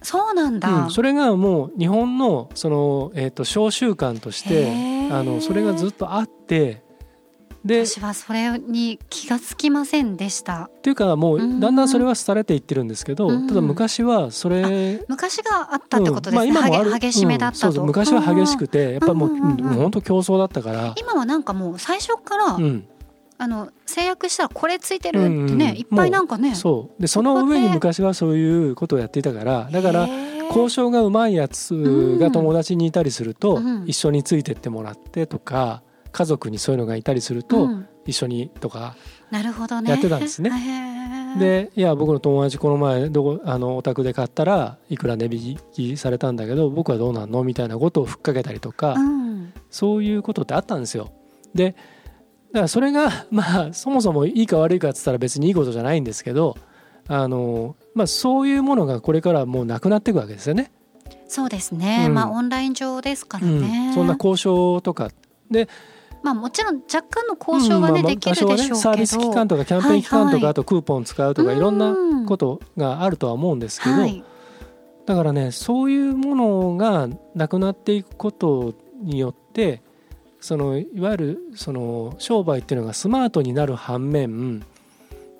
[0.00, 6.82] そうなんだ、うん、それがもう日本のその、えー、と小習慣としてあのそれがずっとあって
[7.64, 10.68] でっ私はそれに気がつきませんでした。
[10.82, 11.60] ていうかもううん。
[11.60, 13.46] だんだんそれは廃れていってるんですけどうん。
[13.46, 16.54] ただ昔はそれ昔があったってことですね、うん。
[16.54, 17.86] まあ、今もあ激しめだったと、うん。
[17.86, 20.94] 昔は激しくてやっぱりもううんう本当競争だったから。
[20.98, 22.86] 今はなんかもう最初から、うん。
[23.38, 27.02] あの制約したらこれついてるってね、うんうんいっぱいなんかねそう。
[27.02, 30.08] でその上に昔はそういうことをやっていたからだから
[30.48, 33.84] 交渉がうまいやつが友達にいたりするとうん。
[33.86, 37.88] 一緒についてってもらってとか家族にそういうのがいたりするとうん。
[38.04, 38.96] 一緒にとか
[39.30, 39.90] なるほどね。
[39.90, 40.50] やってたんですね。
[40.50, 41.38] へー。
[41.38, 49.52] でいや僕の友達この前どこあのお宅で買ったらいくら値引きされたんだけど僕はどうなんのみたいなことをふっかけたりとかうん。
[49.70, 51.12] そういうことってあったんですよ。
[51.54, 51.76] で
[52.52, 56.56] だからそれが まあそもそもいいか悪いかっつったら別にいいことじゃないんですけど
[57.08, 60.70] あの、まあ、そういうものがこれからもうなくなっていくわけですよね。
[61.28, 62.14] そうですね、うん。
[62.14, 63.60] まあオンライン上ですからうん。
[63.60, 65.10] ね、そんな交渉とか。
[65.50, 65.68] で
[66.22, 72.26] まあもちろん若干の交渉はね、うんまあまあできるでしょうけど、ね、サービス期間とかキャンペーン期間とか、はいはいあとクーポン使うとかいろんなうん。
[72.26, 74.24] ことがあるとは思うんですけど、はい。
[75.06, 79.82] だからねそういうものがなくなっていくことによって
[80.40, 84.64] そのいわゆるその商売っていうのがスマートになる反面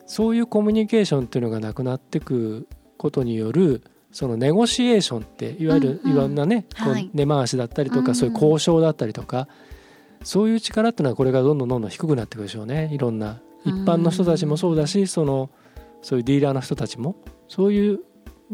[0.07, 2.67] そういうコミュニケーションっていうのがなくなっていく
[2.99, 6.67] ことによるそのネゴシエーションっていわゆるいろんなね、
[7.15, 8.15] 根回しだったりとか、うん。
[8.15, 9.49] そういう交渉だったりとか
[10.25, 12.91] そういう力っていうのはこれからどんどんどんどん低くなっていくでしょうね。
[12.93, 15.51] いろんな一般の人たちもそうだしその
[16.01, 17.17] そういうディーラーの人たちも
[17.49, 18.01] そういう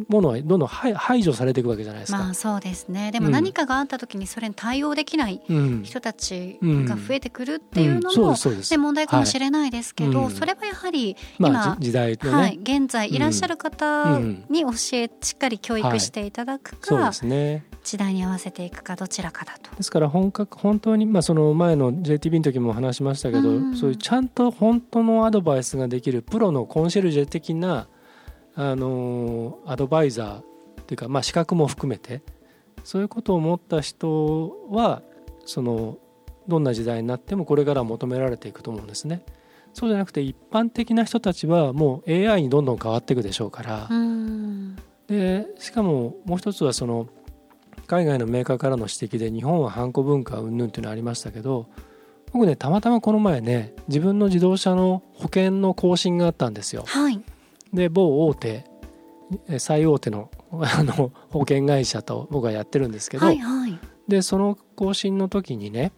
[0.08, 2.18] ものはどんどん排排除されていくわけじゃないですか。
[2.18, 3.10] まあそうですね。
[3.10, 5.82] でもうん何かがあった時にそれに対応できないうん。
[5.82, 8.34] 人たちが増えてくるっていうのも
[8.68, 14.44] で問題かもしれないですけど、それはやはりまあ時代のね、はい、現在いらっしゃる方うん。
[14.48, 19.74] に教えしっかり教育していただくか、そうですね時代に合わせていくかどちらかだと。
[19.76, 27.88] ですから本格本当にまあその前の JTB の時も話しましたけど、うんそういうちゃんと本当のアドバイスができるプロのコンシェルジェ的な
[28.54, 30.44] あのアドバイザーっ
[30.86, 32.22] ていうかまあ資格も含めて
[32.84, 35.02] そういうことを持った人は
[35.44, 35.98] その
[36.48, 39.22] どんな時代になってもこれから求められていくと思うんですね。
[39.74, 47.08] そうじゃなくて一般的な人たちはもう AI にどんどん変わっていくでしょうから、うんでしかももう一つはその
[47.88, 51.66] 海外のメーカーからの指摘で日本はハンコ文化云々っていうのありましたけど
[52.32, 56.84] 僕ねたまたまこの前ね自分の自動車の保険の更新があったんですよ。
[56.86, 57.20] はい、
[57.72, 58.64] で某大手
[59.48, 65.92] え最大手の あの保険会社と僕はやってるんですけど、はいはいでその更新の時にね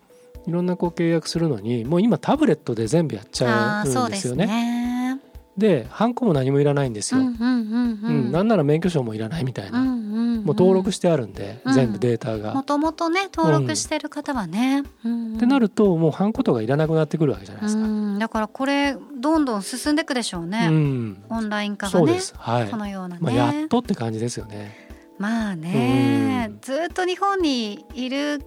[0.45, 4.47] いろんなこう契約するのにもう今タブレットで全部やっちゃううんですですよね。
[4.47, 5.21] ね。
[5.57, 7.21] でハンコも何もいらないんですよ。
[7.21, 8.33] うんうんうんううんん。
[8.33, 9.81] なんなら免許証もいらないみたいな。
[9.81, 12.55] うんうんうんもう登録してあるんで、うん全部データが。
[12.55, 14.83] もともとね登録してる方はね。
[15.05, 17.83] うんうんってなるともうハンコとかいらなくなってくるわけじゃないですか。
[17.83, 20.69] うんだからこれどんどん進んでいくでしょうね。
[20.71, 22.21] うんオンライン化がね。
[22.37, 22.77] はいこ。
[22.77, 23.19] のようなね。
[23.21, 24.89] まあやっとって感じですよね。
[25.19, 28.41] まあねうんずっと日本にいる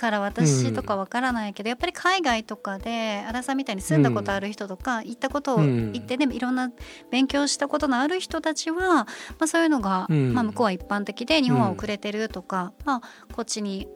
[0.00, 5.92] から私とかわからないけど、やっぱり海外とかで荒さんみたいに住んだことある人とか、行ったことをうん。
[5.92, 6.72] 言ってねいろんな
[7.10, 9.06] 勉強したことのある人たちは、ま
[9.40, 10.32] あ、そういうのが、うん。
[10.32, 13.86] まあ、向こうは一般的で日本は遅れてるとか、まあ、こっちに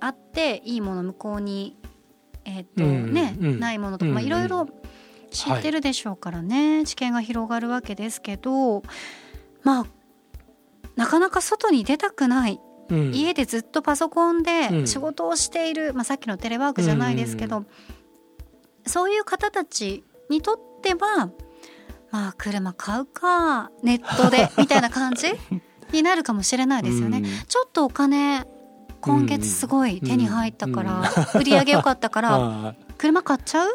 [0.00, 1.76] あっていいもの向こうに、
[2.44, 3.12] えーっとうん。
[3.12, 3.60] ねうん。
[3.60, 4.26] ないものとか、まあ、うん。
[4.26, 4.66] いろいろ
[5.30, 8.82] 知ってるでしょうからね、知見が広がるわけですけど
[9.62, 9.86] まあ
[10.94, 13.14] なかなか外に出たくないうん。
[13.14, 14.86] 家でずっとパソコンうでん。
[14.86, 17.64] 仕事をしている、まあ、さっきのテレワークじゃないですけど、
[18.86, 21.30] そういう方たちにとっては
[22.10, 25.32] まあ車買うかネットで みたいな感じ
[25.92, 27.18] になるかもしれないですよね。
[27.18, 27.24] うん。
[27.48, 28.46] ちょっとお金
[29.00, 32.30] 今月すごい手に入ったから、売り上げ良かったから
[32.70, 32.74] あ。
[32.96, 33.72] 車買っちゃう？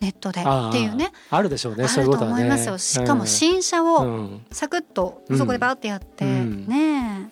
[0.00, 0.40] ネットで。
[0.40, 1.12] っていうね。
[1.30, 2.24] あるでしょうねあるそういうこと。
[2.24, 2.78] 思いますよ。
[2.78, 3.26] しかもうん。
[3.28, 4.46] 新車をうん。
[4.50, 6.66] サクッとうんそこでバーってやって、うん。
[6.66, 7.30] ね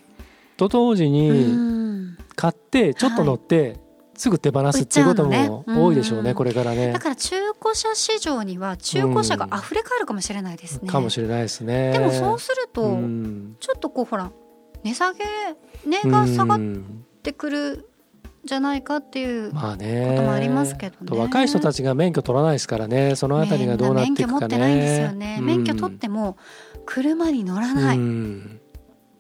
[0.56, 2.18] と同時え、にうん。
[2.36, 3.78] 買ってちょっと乗って
[4.16, 6.36] すぐ手放すっていうことも多いでしょうねうん。
[6.36, 6.92] これからね。
[6.92, 6.98] だ。
[6.98, 10.88] から中古車市場には中古車が溢れ返るかもしれないですね。
[10.88, 11.92] かもしれないですね。
[11.92, 13.56] でもそうすると、うん。
[13.60, 14.30] ちょっとこうほら
[14.82, 15.24] 値下げ
[15.86, 17.88] 値が下がっうんてくる
[18.44, 20.08] じゃないかっていう、まあね。
[20.10, 21.06] こともありますけどね。
[21.06, 23.16] と若い人たちが免許取らないですからね。
[23.16, 25.46] そのあたりがどうなっていくかね免許持ってないんですよね、うん。
[25.46, 26.36] 免許取っても
[26.84, 28.60] 車に乗らない、うん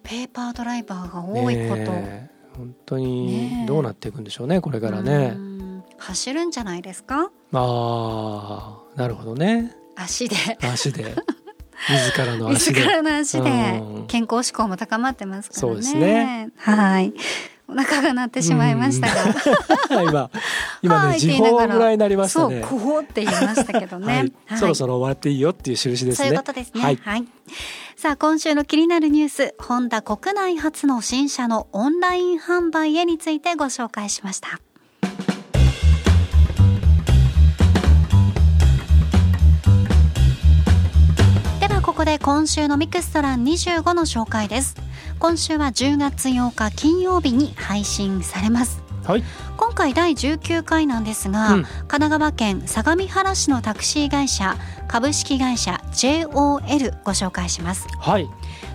[0.04, 2.30] ペーパードライバーが多いこと、ねえ。
[2.56, 3.66] 本当ねにえ。
[3.66, 5.32] どうなっていくんでしょうねこれからね。
[5.34, 5.84] うん。
[5.98, 7.30] 走るんじゃないですか？
[7.52, 9.74] ああなるほどね。
[9.96, 10.36] 足で。
[10.60, 11.14] 足で。
[11.88, 12.80] 自らの足で。
[12.80, 13.50] 自らの足で。
[13.80, 14.06] うん。
[14.06, 15.60] 健康志向も高まってますからね。
[15.60, 16.50] そうですね。
[16.56, 17.12] はい。
[17.66, 19.34] お腹が鳴ってしまいましたが。
[20.02, 20.30] 今
[20.82, 24.32] 今はいね時報ぐらいになりましたそう、ねこうって言いましたけどね。
[24.46, 26.80] はい、そろそろ終わっていいよっていう印ですねそういうことですね。
[26.80, 26.86] は。
[26.86, 27.28] はいい
[27.96, 34.60] さあ、今週の気になるニュース、ホンダ国内初の新車のオンライン販売へについてご紹介しました。
[41.60, 44.74] ではここで今週のミクストラン25の紹介です。
[45.24, 48.82] 今週は10月8日金曜日に配信されます。
[49.06, 49.24] はい。
[49.56, 51.62] 今回第19回なんですが、うん。
[51.62, 57.88] 神奈川県相模原市のタクシー会社株式会社 JOL ご紹介します。
[57.98, 58.28] はい。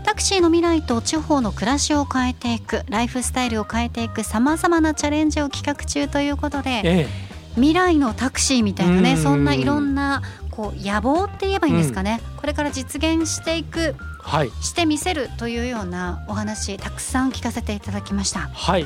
[0.03, 7.07] タクシーの未来と地方の暮らしを変えていくライフスタイルを変えていくさまざまなチャレンジを企画中ということでええ。
[7.57, 9.17] 未来のタクシーみたいなねうん。
[9.17, 10.23] そんないろんな
[10.59, 14.49] こう野望って言えばいいんですかね、これから実現していくはい。
[14.61, 18.41] してみせるというようなお話たくさん聞かせていただきました。
[18.41, 18.85] はい。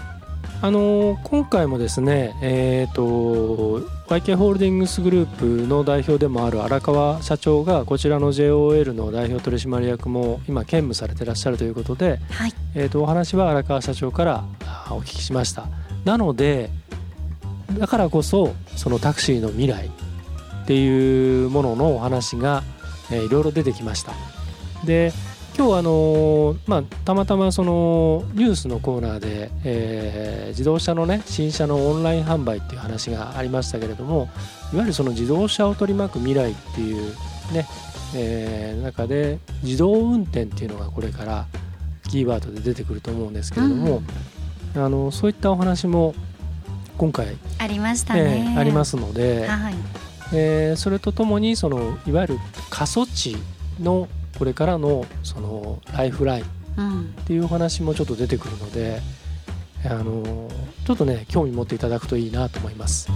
[0.61, 12.53] あのー今回もですねえっ、と YK ホールディングスグループの代表でもある荒川社長がこちらの JOL の代表取締役も今兼務されてらっしゃるということで、はい。
[12.75, 15.65] えー、とお話は荒川社長からあお聞きしました。
[16.05, 16.69] なので
[17.79, 19.89] だからこそそのタクシーの未来
[20.63, 22.63] っていうもののお話が、
[23.11, 24.13] えーいろいろ出てきました。
[24.85, 25.11] で
[25.55, 34.29] 今日あのーまあたまたまそのニュースのコーナーで、えー自動車のね新車のオンライン販売っていう話がありましたけれども
[34.71, 37.11] いわゆるその自動車を取り巻く未来っていう
[37.53, 37.67] ね、
[38.15, 41.45] えー中で自動運転っていうのがこれから
[42.09, 44.01] キーワードで出てくると思うんですけれども、
[44.75, 46.13] あのそういったお話も
[46.97, 49.73] 今回、ありましたえね、ーありますので、はい
[50.33, 53.37] えーそれとともにそのいわゆる過疎地
[53.79, 58.99] のこれからのそのライフラインっうんていうお話もちょっと出てくるので、
[59.85, 60.49] あの
[60.85, 63.09] ちょっとね興味持っていただくといいなと思います。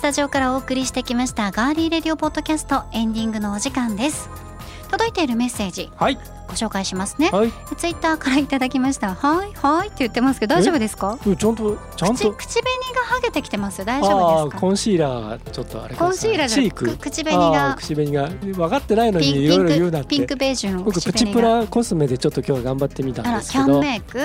[0.00, 4.49] スタジオからお送りしてきましたガーリーレディオポッドキャストエンディングのお時間です。
[4.90, 6.16] 届いているメッセージはい、
[6.48, 7.30] ご紹介しますね。
[7.30, 9.14] はい、ツイッターからいただきました。
[9.14, 11.18] はいはいって言ってますけど大丈夫ですか？
[11.24, 12.32] うんちゃんとちゃんと。
[12.32, 12.76] 口口紅
[13.10, 13.78] が剥げてきてます。
[13.80, 14.60] よ大丈あ夫ですか？
[14.60, 17.74] コンシーラーちょっとあれコンシーラーじゃ口紅が。
[17.76, 18.28] 口紅が。
[18.28, 20.08] 分かってないのにいろいろ言うなって。
[20.08, 23.64] ピンクベージュの僕口プチプラコスメでちょっと今日は頑張ってみたんですけど。
[23.66, 24.18] キャンメイク？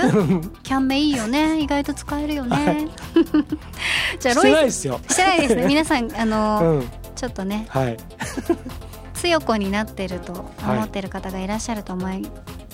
[0.63, 1.60] キャンメいいよね。
[1.62, 2.88] 意外と使えるよね、はい。
[4.19, 4.99] じゃあしてないロイですよ。
[5.08, 5.65] してないですね。
[5.67, 6.89] 皆さんあの、うん。
[7.15, 7.65] ちょっとね。
[7.69, 7.97] はい
[9.25, 12.25] 強子になってると思ってる方がいらっしゃると思い、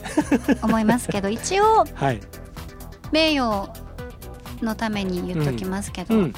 [0.62, 2.22] 思いますけど一応はい。
[3.12, 3.70] 名誉
[4.62, 6.32] のために言っときますけど、うん。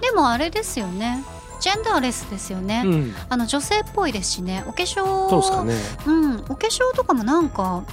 [0.00, 1.24] でもあれですよね。
[1.60, 3.14] ジェンダーレスですよね、うん。
[3.28, 4.64] あの女性っぽいですしね。
[4.66, 6.12] お化粧そうですかね。
[6.14, 6.34] うん。
[6.48, 7.84] お化粧とかもなんか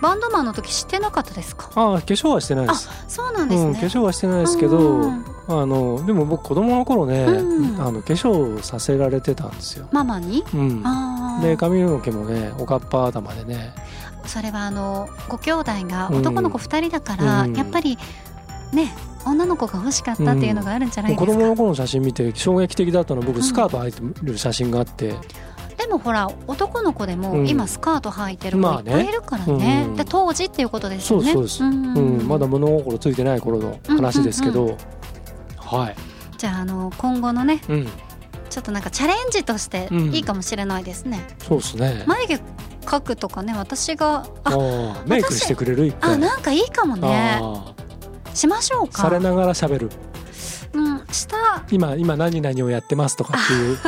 [0.00, 1.70] バンドマンの時知ってなかったですか？
[1.74, 2.88] ああ化粧はしてないです。
[3.08, 7.80] そうなんですうん、ね、化粧はしてないですけど、うんあのでも僕子供の頃ね、うん。
[7.80, 9.88] あの化粧させられてたんですよ。
[9.92, 10.44] ママに？
[10.54, 13.72] うん、あであ髪の毛もねおかっぱ頭でね。
[14.26, 17.56] それはあのご兄弟が男の子2人だから、うん。
[17.56, 17.96] やっぱり
[18.74, 23.42] ね女の子が欲しかったっていうのがあるんじゃないですか、子供の頃の写真見て衝撃的だったのは僕うん。
[23.42, 25.14] スカート履いてる写真があって、
[25.78, 27.48] でもほら男の子でもうん。
[27.48, 28.92] 今スカート履いてる子まあね。
[28.92, 29.96] いっぱいいるからね,、うん。
[29.96, 31.32] で当時っていうことですよね。
[31.32, 31.96] そうそうですん。
[31.96, 32.28] うん。
[32.28, 34.76] まだ物心ついてない頃の話ですけど、うん
[35.76, 35.96] はい、
[36.36, 37.88] じゃああの今後のねうん、
[38.48, 40.14] ちょっとなんかチャレンジとしてうん。
[40.14, 42.04] いいかもしれないですね、そうですね。
[42.06, 42.40] 眉毛
[42.86, 47.38] 描くとかね私があああメイクしてくれるあなんかいいかもね。
[47.42, 47.74] あ
[48.34, 49.90] しましょうあされかながら喋る。
[50.72, 51.36] うん下。
[51.70, 53.78] 今今何々をやってますとかっていう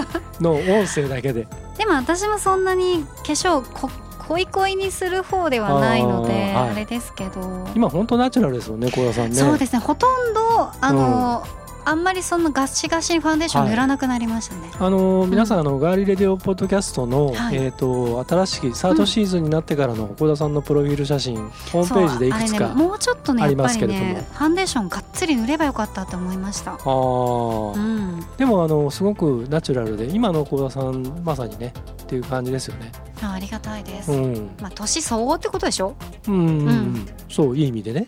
[0.41, 1.47] のを音声だけで。
[1.79, 3.91] でも私もそんなに化粧こ
[4.29, 6.77] 恋恋にする方ではないのであ,、はい。
[6.77, 7.69] れですけど。
[7.75, 9.37] 今本当ナチュラルですよね小田さんね。
[9.37, 9.79] そうですね。
[9.79, 11.47] ほとんどあの、
[11.85, 15.31] あんまりそんなガシガシにファンデーション塗らなくなりましたね、あのーん。
[15.31, 17.57] 皆さん、あのガーリーレディオポッドキャストの、はい。
[17.57, 21.37] えっ、と新しいサードシーズンになってからの小田さんのプロフィール写真、
[21.73, 24.13] ホームページでいくつかねもうちょっとねありやっぱりますけれども。
[24.15, 26.73] ねファンデーションがっつり塗ればよかったって思いました。
[26.73, 27.75] あー。
[27.75, 28.25] うん。
[28.37, 31.73] でもあのすごくナチュラルで今の小田さんまさにね
[32.03, 32.93] っていう感じですよね。
[33.23, 35.95] あありがたいです、うん、まあ年相応ってことでしょ？
[36.27, 36.69] うんうんうん。
[36.69, 37.07] うん。
[37.29, 38.07] そういい意味でね。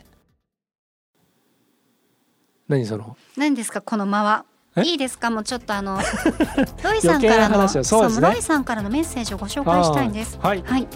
[2.72, 3.16] 何その？
[3.36, 4.44] 何ですかこの間は？
[4.76, 4.82] え？
[4.82, 5.98] いいですかもうちょっとあの
[6.82, 8.20] ロイさんからのそうね。
[8.20, 10.38] ロイさんからのメッセージをご紹介したいんです。
[10.42, 10.62] はい。
[10.66, 10.88] はい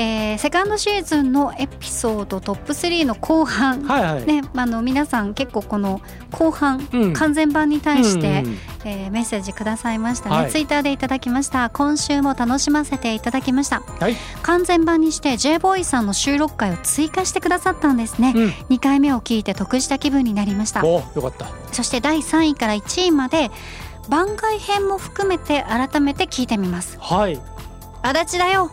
[0.00, 7.12] えーセカンドシーズンのエピソードトップ3の後半、はいはい、ね、あの皆さん結構この後半、うん。
[7.12, 10.50] 完全版に対して、うんうんえーメッセージくださいましたね、はい。
[10.50, 11.68] ツイッターでいただきました。
[11.68, 13.80] 今週も楽しませていただきました。
[13.80, 20.82] はい、完全版にして J ボーイさんの収録回を追加してくださったんですね、うん、2回目を聞いて得した気分になりました。
[20.86, 21.48] およかった。
[21.72, 23.50] そして第3位から1位まで
[24.08, 26.98] 番外編も含めて改めて聞いてみます。
[27.00, 27.38] はい。
[28.02, 28.70] 足立だよ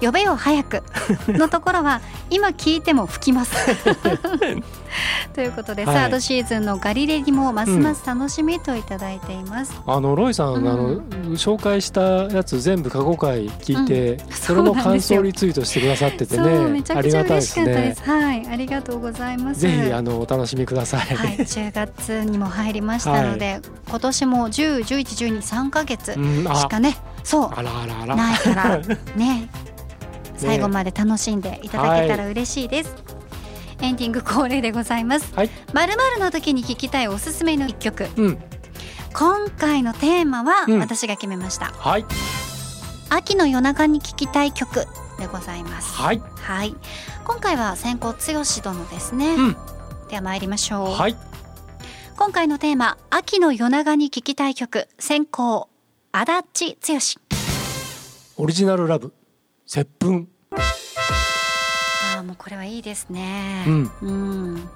[0.00, 0.82] 呼べよ早く。
[1.28, 3.54] のところは今聞いても吹きます。
[5.34, 5.96] ということで、はい。
[5.96, 10.68] サードシーズンのガリレディもますます楽しみといただいています、あのロイさん、うん。
[10.68, 11.00] あの
[11.36, 14.32] 紹介したやつ全部過去回聞いて、うん。
[14.32, 18.10] それの感想リツイートしてくださっててそうめねちゃくちゃありがたいです嬉しかったでねす。
[18.10, 19.60] はいありがとうございます。
[19.60, 28.16] ぜひあのお楽しみください、はい、10月にも入りましたので、今年も10、11、12、3ヶ月しかね、そうあらあらあら。
[28.16, 28.78] ないから
[29.16, 29.48] ね
[30.38, 32.94] 最後まで楽しんでいただけたら嬉しいです、
[33.80, 35.34] エンディング恒例でございます。
[35.34, 35.50] はい。
[35.72, 38.08] まるまるの時に聴きたいおすすめの一曲。
[38.16, 38.38] うん。
[39.14, 40.78] 今回のテーマはうん。
[40.78, 42.04] 私が決めました、はい。
[43.10, 44.86] 秋の夜中に聴きたい曲
[45.18, 45.94] でございます。
[45.94, 46.22] はい。
[46.36, 46.74] はい。
[47.24, 48.16] 今回は先行剛
[48.62, 49.56] 殿ですね、うん。
[50.08, 51.16] では参りましょう、はい。
[52.16, 54.88] 今回のテーマ秋の夜長に聴きたい曲。
[54.98, 55.68] 先行
[56.12, 58.42] 足立剛。
[58.42, 59.12] オリジナルラブ
[59.70, 60.26] 接吻。
[60.52, 63.66] ああもうこれはいいですね。
[63.68, 63.90] うん。
[64.00, 64.10] う
[64.56, 64.70] ん。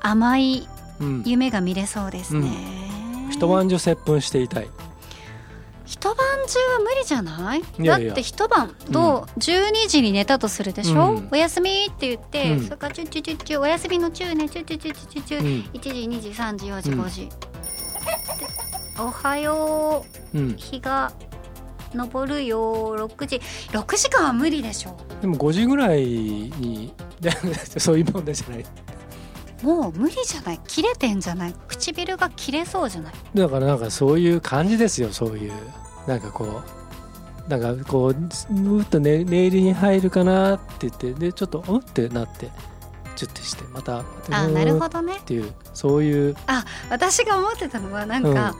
[0.00, 0.66] 甘い
[0.98, 1.22] うん。
[1.26, 2.48] 夢が見れそうですね、
[3.30, 4.70] 一晩中接吻していたい。
[5.84, 6.16] 一晩
[6.46, 7.60] 中は無理じゃない？
[7.60, 8.08] いやいや。
[8.08, 11.28] だって一晩と12時に寝たとするでしょ、うん。
[11.30, 12.64] おやすみって言って、うん。
[12.64, 15.46] それからチュッチュチュッチュおやすみのチューねチュッチュチュッチュチュチュ、うん。
[15.74, 17.02] 1時2時3時4時うん。
[17.02, 17.28] 5時、で
[19.00, 20.38] おはよう。
[20.38, 20.56] うん。
[20.56, 21.12] 日が
[21.94, 22.96] 昇るよ。
[22.96, 23.40] 6時。
[23.70, 24.96] 6時間は無理でしょ。
[25.20, 27.30] でも5時ぐらいにで
[27.78, 28.66] そういうもんですじゃない。
[29.62, 30.60] もう無理じゃない。
[30.66, 31.54] 切れてんじゃない。
[31.68, 33.14] 唇が切れそうじゃない。
[33.34, 35.52] だからなんかそういう感じですよそういう。
[36.06, 36.62] なんかこ
[37.46, 42.50] うなんかこううーっと寝寝入りに入るかなって言ってでちょっとうんってなって
[43.16, 46.36] チュッてしてまたあなるほどどねっていうそういう。
[46.46, 48.54] あ私が思ってたのはなんか、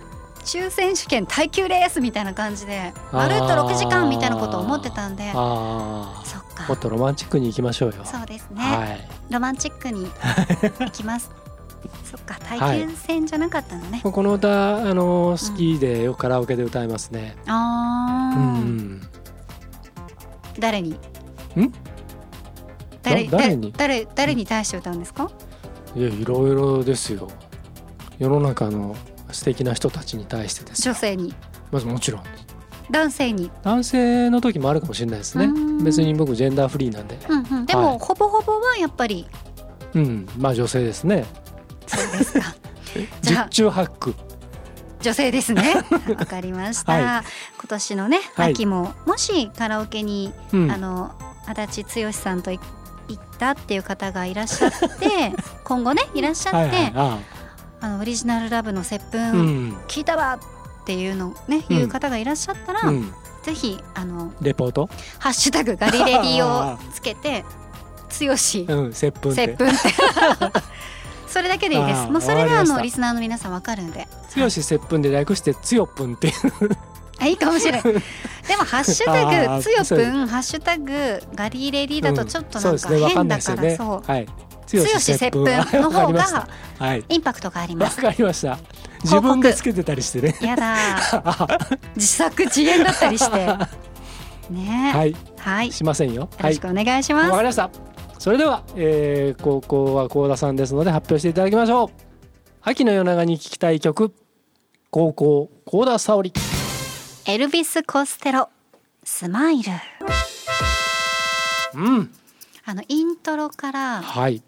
[0.44, 8.04] 抽選試験耐久レースみたいな感じでまるっと6時間みたいなことを思ってたんであそっあもっかとロマンチックに行きましょうよ。
[8.04, 9.08] そうですね、はい。
[9.30, 10.06] ロマンチックに
[10.78, 11.30] 行きます。
[12.04, 17.36] そっか耐久戦じゃなかったのね、この歌あの好きでよくカラオケで歌いますね。
[17.46, 19.02] あうー、ん。
[20.58, 20.90] 誰に？
[20.90, 20.96] ん？
[23.02, 23.72] 誰だ誰に？
[23.76, 25.28] 誰誰誰に対して歌うんですか？
[25.96, 27.28] いやいろいろですよ。
[28.18, 28.94] 世の中の
[29.34, 30.82] 素敵な人たちに対してです。
[30.82, 31.34] 女性に。
[31.72, 32.22] まずもちろん。
[32.90, 35.46] 男性に、男性の時もあるかもしれないですね。
[35.46, 35.84] うん。
[35.84, 37.18] 別に僕ジェンダーフリーなんで。
[37.28, 39.26] うんうん、でも、はいほぼほぼはやっぱり。
[39.94, 40.28] うん。
[40.38, 41.24] まあ女性ですね。
[41.86, 42.54] そうですか。
[43.22, 43.48] じゃあ。
[43.50, 44.14] 十中八九。
[45.00, 45.74] 女性ですね。
[46.16, 47.02] わかりました、はい。
[47.02, 47.22] 今
[47.68, 48.52] 年のねはい。
[48.52, 50.70] 秋も、もしカラオケに、うん。
[50.70, 51.12] あの
[51.46, 52.60] 足立剛さんとい
[53.08, 56.92] 行ったっていう方がいらっしゃって 今後ねいらっしゃって、はいはい。
[56.94, 57.18] あ
[57.80, 60.38] あのオリジナルラブの接吻、聞いたわ
[60.82, 61.76] っていうのね、うん。
[61.78, 63.12] いう方がいらっしゃったら、うん。
[63.42, 64.88] ぜひあのレポート？
[65.18, 67.44] ハッシュタグガリレディをつけて
[68.20, 69.56] 剛し うん接吻って。
[69.56, 69.72] 接吻
[71.28, 72.06] それだけでいいです。
[72.10, 74.06] もうそれであのリスナーの皆さんわかるんで。
[74.30, 76.34] 強し接吻で略してつよぷんっていう
[77.20, 77.90] あいいかもしれない で
[78.56, 84.10] もハッシュタグつよぷんハッシュタグガリレディだとちょっとなんか変だからそう。
[84.10, 84.26] はい。
[84.72, 85.44] 剛し接吻
[85.80, 86.48] の方が
[86.78, 87.04] はい。
[87.08, 88.58] インパクトがありまわすかりました。
[89.02, 90.36] 自分でつけてたりしてね。
[90.40, 91.78] やだー。
[91.94, 93.46] 自作自演だったりして。
[94.50, 94.92] ね。
[94.94, 95.16] はい。
[95.38, 96.28] はい、よしませんよ。
[96.38, 96.52] はい。
[96.52, 97.70] ろしくお願いします、わかりました。
[98.18, 101.88] それでは、えー、高校は高田さんですので発表していただきましょう。
[102.62, 104.14] 秋の夜長に聴きたい曲。
[104.90, 106.32] 高校高田沙織
[107.26, 108.50] エルビス・コステロ
[109.02, 109.72] スマイル。
[111.74, 112.10] うん。
[112.66, 114.42] あのイントロからはい。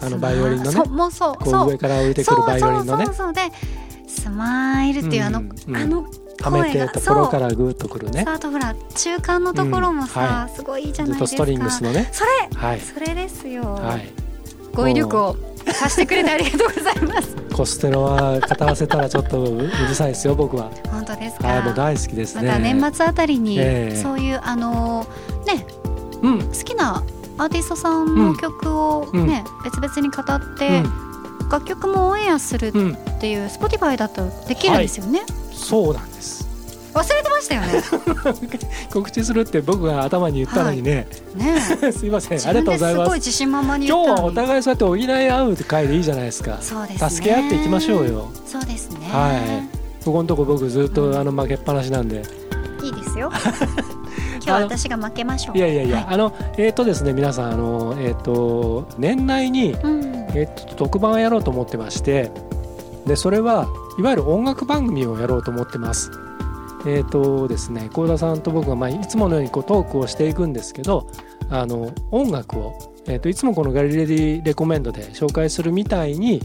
[0.00, 0.84] あのバイオリンのね。
[0.84, 1.68] もうそうこそう。
[1.68, 3.04] う上から降りてくるバイオリンのね。
[3.06, 3.26] そうそうそう。
[3.26, 3.42] そうで
[4.08, 5.76] スマイルっていうあの、うんうん。
[5.76, 6.06] あの
[6.40, 8.24] はめてところからグーッとくるね。
[8.26, 11.36] あとほら中間のところもさ、うんはすごいいいじゃないですか。
[11.36, 12.08] ストリングスのね。
[12.12, 12.80] それはい。
[12.80, 14.10] それですよ、はい。
[14.72, 15.36] 語彙力を
[15.72, 17.36] 貸してくれてありがとうございます。
[17.54, 20.70] コステロは語らせたらちょっとうるさいですよ僕は。
[20.90, 22.48] 本当ですか、はいもう大好きですね。
[22.48, 23.96] また年末あたりに、ええ。
[23.96, 25.06] そういうあの
[25.46, 25.66] ね
[26.22, 26.38] うん。
[26.40, 27.02] 好きな
[27.38, 30.82] アーティストさんの曲をね、別々に語って、
[31.50, 36.46] 楽曲もオンエアするうんっていう Spotify だとできるんですよね、そうなんです
[36.94, 37.82] 忘れてましたよね。
[38.92, 41.60] 告知するって僕が頭に言ったのにね、ね
[41.92, 42.38] すいません。
[42.38, 43.14] 自ありがとうございます。
[43.14, 46.58] 自信満々に言今日はお互いそうやって補い合うって回でいいじゃないですか。
[46.60, 47.10] そうですね。
[47.10, 48.30] 助け合っていきましょうよ。
[48.46, 49.08] そうですね。
[49.10, 50.04] はい。
[50.04, 52.22] ここのとこ僕ずっとあの負けっぱなしなんで。
[52.82, 53.30] いいですよ。
[54.42, 55.58] 今日は私が負けましょう。
[55.58, 60.10] いやいやいや、はあのえっ、とですね皆さんあのえっ、と年内にうん。
[60.34, 62.32] えっ、と特番をやろうと思ってまして。
[63.06, 63.66] でそれは
[63.98, 66.10] いわゆる音楽番組をやろうと思ってます。
[66.86, 71.10] えっ、とですね幸田さんと僕がまあいつものようにこうトークをしていくんですけど
[71.50, 76.40] あの音楽を、えー、といつもこのガリレディレコメンドで紹介するみたいに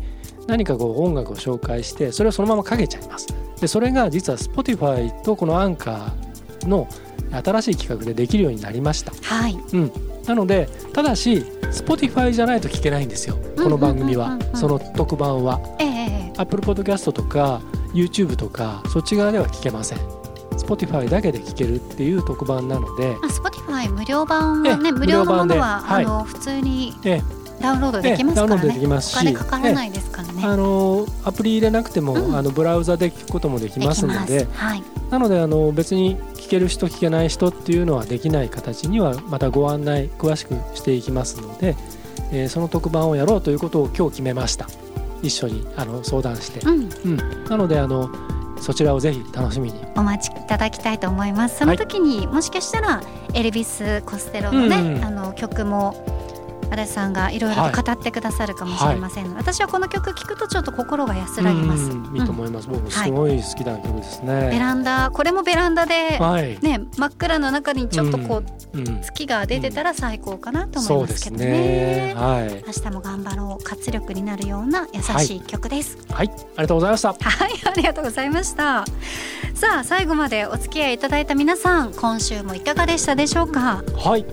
[0.47, 3.27] 何かこう音楽を紹介してそれをそのままかけちゃいます。
[3.59, 6.87] でそれが実は Spotify とこのアンカーの
[7.31, 9.13] 新しい企画でできるようになりました。
[9.23, 9.57] はい。
[9.73, 9.91] うん、
[10.27, 13.37] なのでただし Spotify じゃないと聞けないんですよ。
[13.55, 14.37] この番組は。
[14.53, 15.59] その特番は。
[15.79, 16.33] ええええ。
[16.37, 17.61] Apple Podcast とか
[17.93, 20.24] YouTube とかそっち側では聞けません
[20.57, 27.21] Spotify だけで聞けるっていう特番なのであ Spotify 無料版はええね無料のものは、無料版であの普通にえ
[27.61, 28.31] ダウンロードできま
[29.01, 29.31] すからね。
[29.31, 32.35] お金かからないですからね、あのアプリ入れなくても、うん。
[32.35, 34.83] あのブラウザで聞くこともできますのではい。
[35.09, 41.75] なのであの別に聞ける人聞けない人っていうのはできない形にはまたご案内詳しくしていきますので、
[42.31, 44.67] えーその特番をやろうということを今日決めました。
[45.21, 46.89] 一緒にあの相談して、うん。
[47.05, 48.09] うん、なのであの
[48.61, 49.85] そちらをぜひ楽しみに。
[49.95, 51.59] お待ちいただきたいと思います。
[51.59, 53.01] その時に、もしかしたら
[53.33, 55.03] エルビス・コステロのね、うんうん。
[55.05, 55.95] あの曲も
[56.71, 68.43] 足立さんがいろいろと語ってくださるかもしれませんので、私はこの曲聞くとちょっと心が安らぎます、うんいいと思います、僕もすごい好きな曲ですね、ベランダこれもベランダで、はい、ね、真っ暗の中にちょっとこ
[68.73, 71.45] う、うん、月が出てたら最高かなと思いうますけどね。
[71.45, 72.13] ね。
[72.15, 75.97] はい、明日も頑張ろう活力になるような優しい曲です。
[76.11, 77.09] はい、ありがとうございました。
[77.09, 78.85] はい、ありがとうございました。
[79.53, 83.83] さあ最後までお付き合いいただいた皆さん今週もいかがでしたでしょうか？
[83.95, 84.25] はい。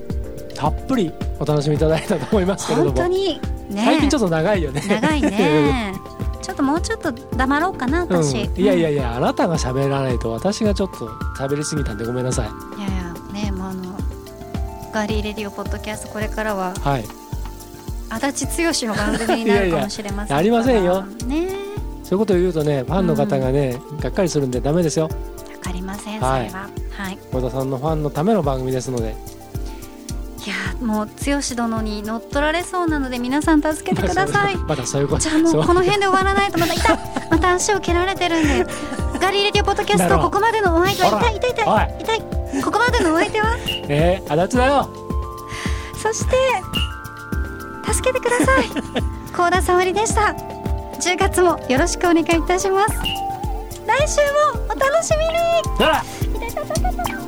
[0.55, 1.12] たっぷり
[1.43, 2.93] お楽しみいただいたと思いますけれども。
[2.93, 3.84] 本当にね。
[3.84, 4.80] 最近ちょっと長いよね。
[4.88, 5.93] 長いね。
[6.40, 12.49] ちょっともうちょっと黙ろうかなうん、私、いやいやいやあなたが喋らないと私がちょっと喋りすぎたんでごめんなさい。
[12.49, 13.95] うんいやいやねもうあの
[14.93, 17.05] ガーリーレディオポッドキャストこれからははい。
[18.11, 21.03] 足立剛の番組になるかもしれませんありませんよ。
[21.26, 21.49] ね。
[22.03, 25.05] そういうことを言うとねファンの方がね、がっかりするんでダメですよ。
[25.05, 25.11] わ
[25.61, 26.28] かりませんそれは。
[26.30, 27.18] はいはい。
[27.32, 29.14] 小田さんのファンのための番組ですので
[30.83, 34.57] もう剛殿に乗っ取られそうなので皆さん助けてください。
[34.57, 35.64] まだそういうことじゃあもそう。
[35.64, 36.99] この辺で終わらないとまた痛い。
[37.30, 38.66] また足を蹴られてるんで。
[39.20, 41.83] ガリレディオポッドキャストここまでのお相手は痛い痛い痛おい。
[42.01, 42.14] い痛
[42.59, 42.62] い。
[42.62, 43.57] ここまでのお相手は？
[43.89, 44.89] えー、足立だよ
[46.03, 46.37] そして
[47.93, 48.64] 助けてください。
[49.33, 50.35] 高田沙織でした。
[51.01, 52.95] 10月もよろしくお願いいたします。
[53.87, 54.20] 来週
[54.57, 57.22] もお楽しみに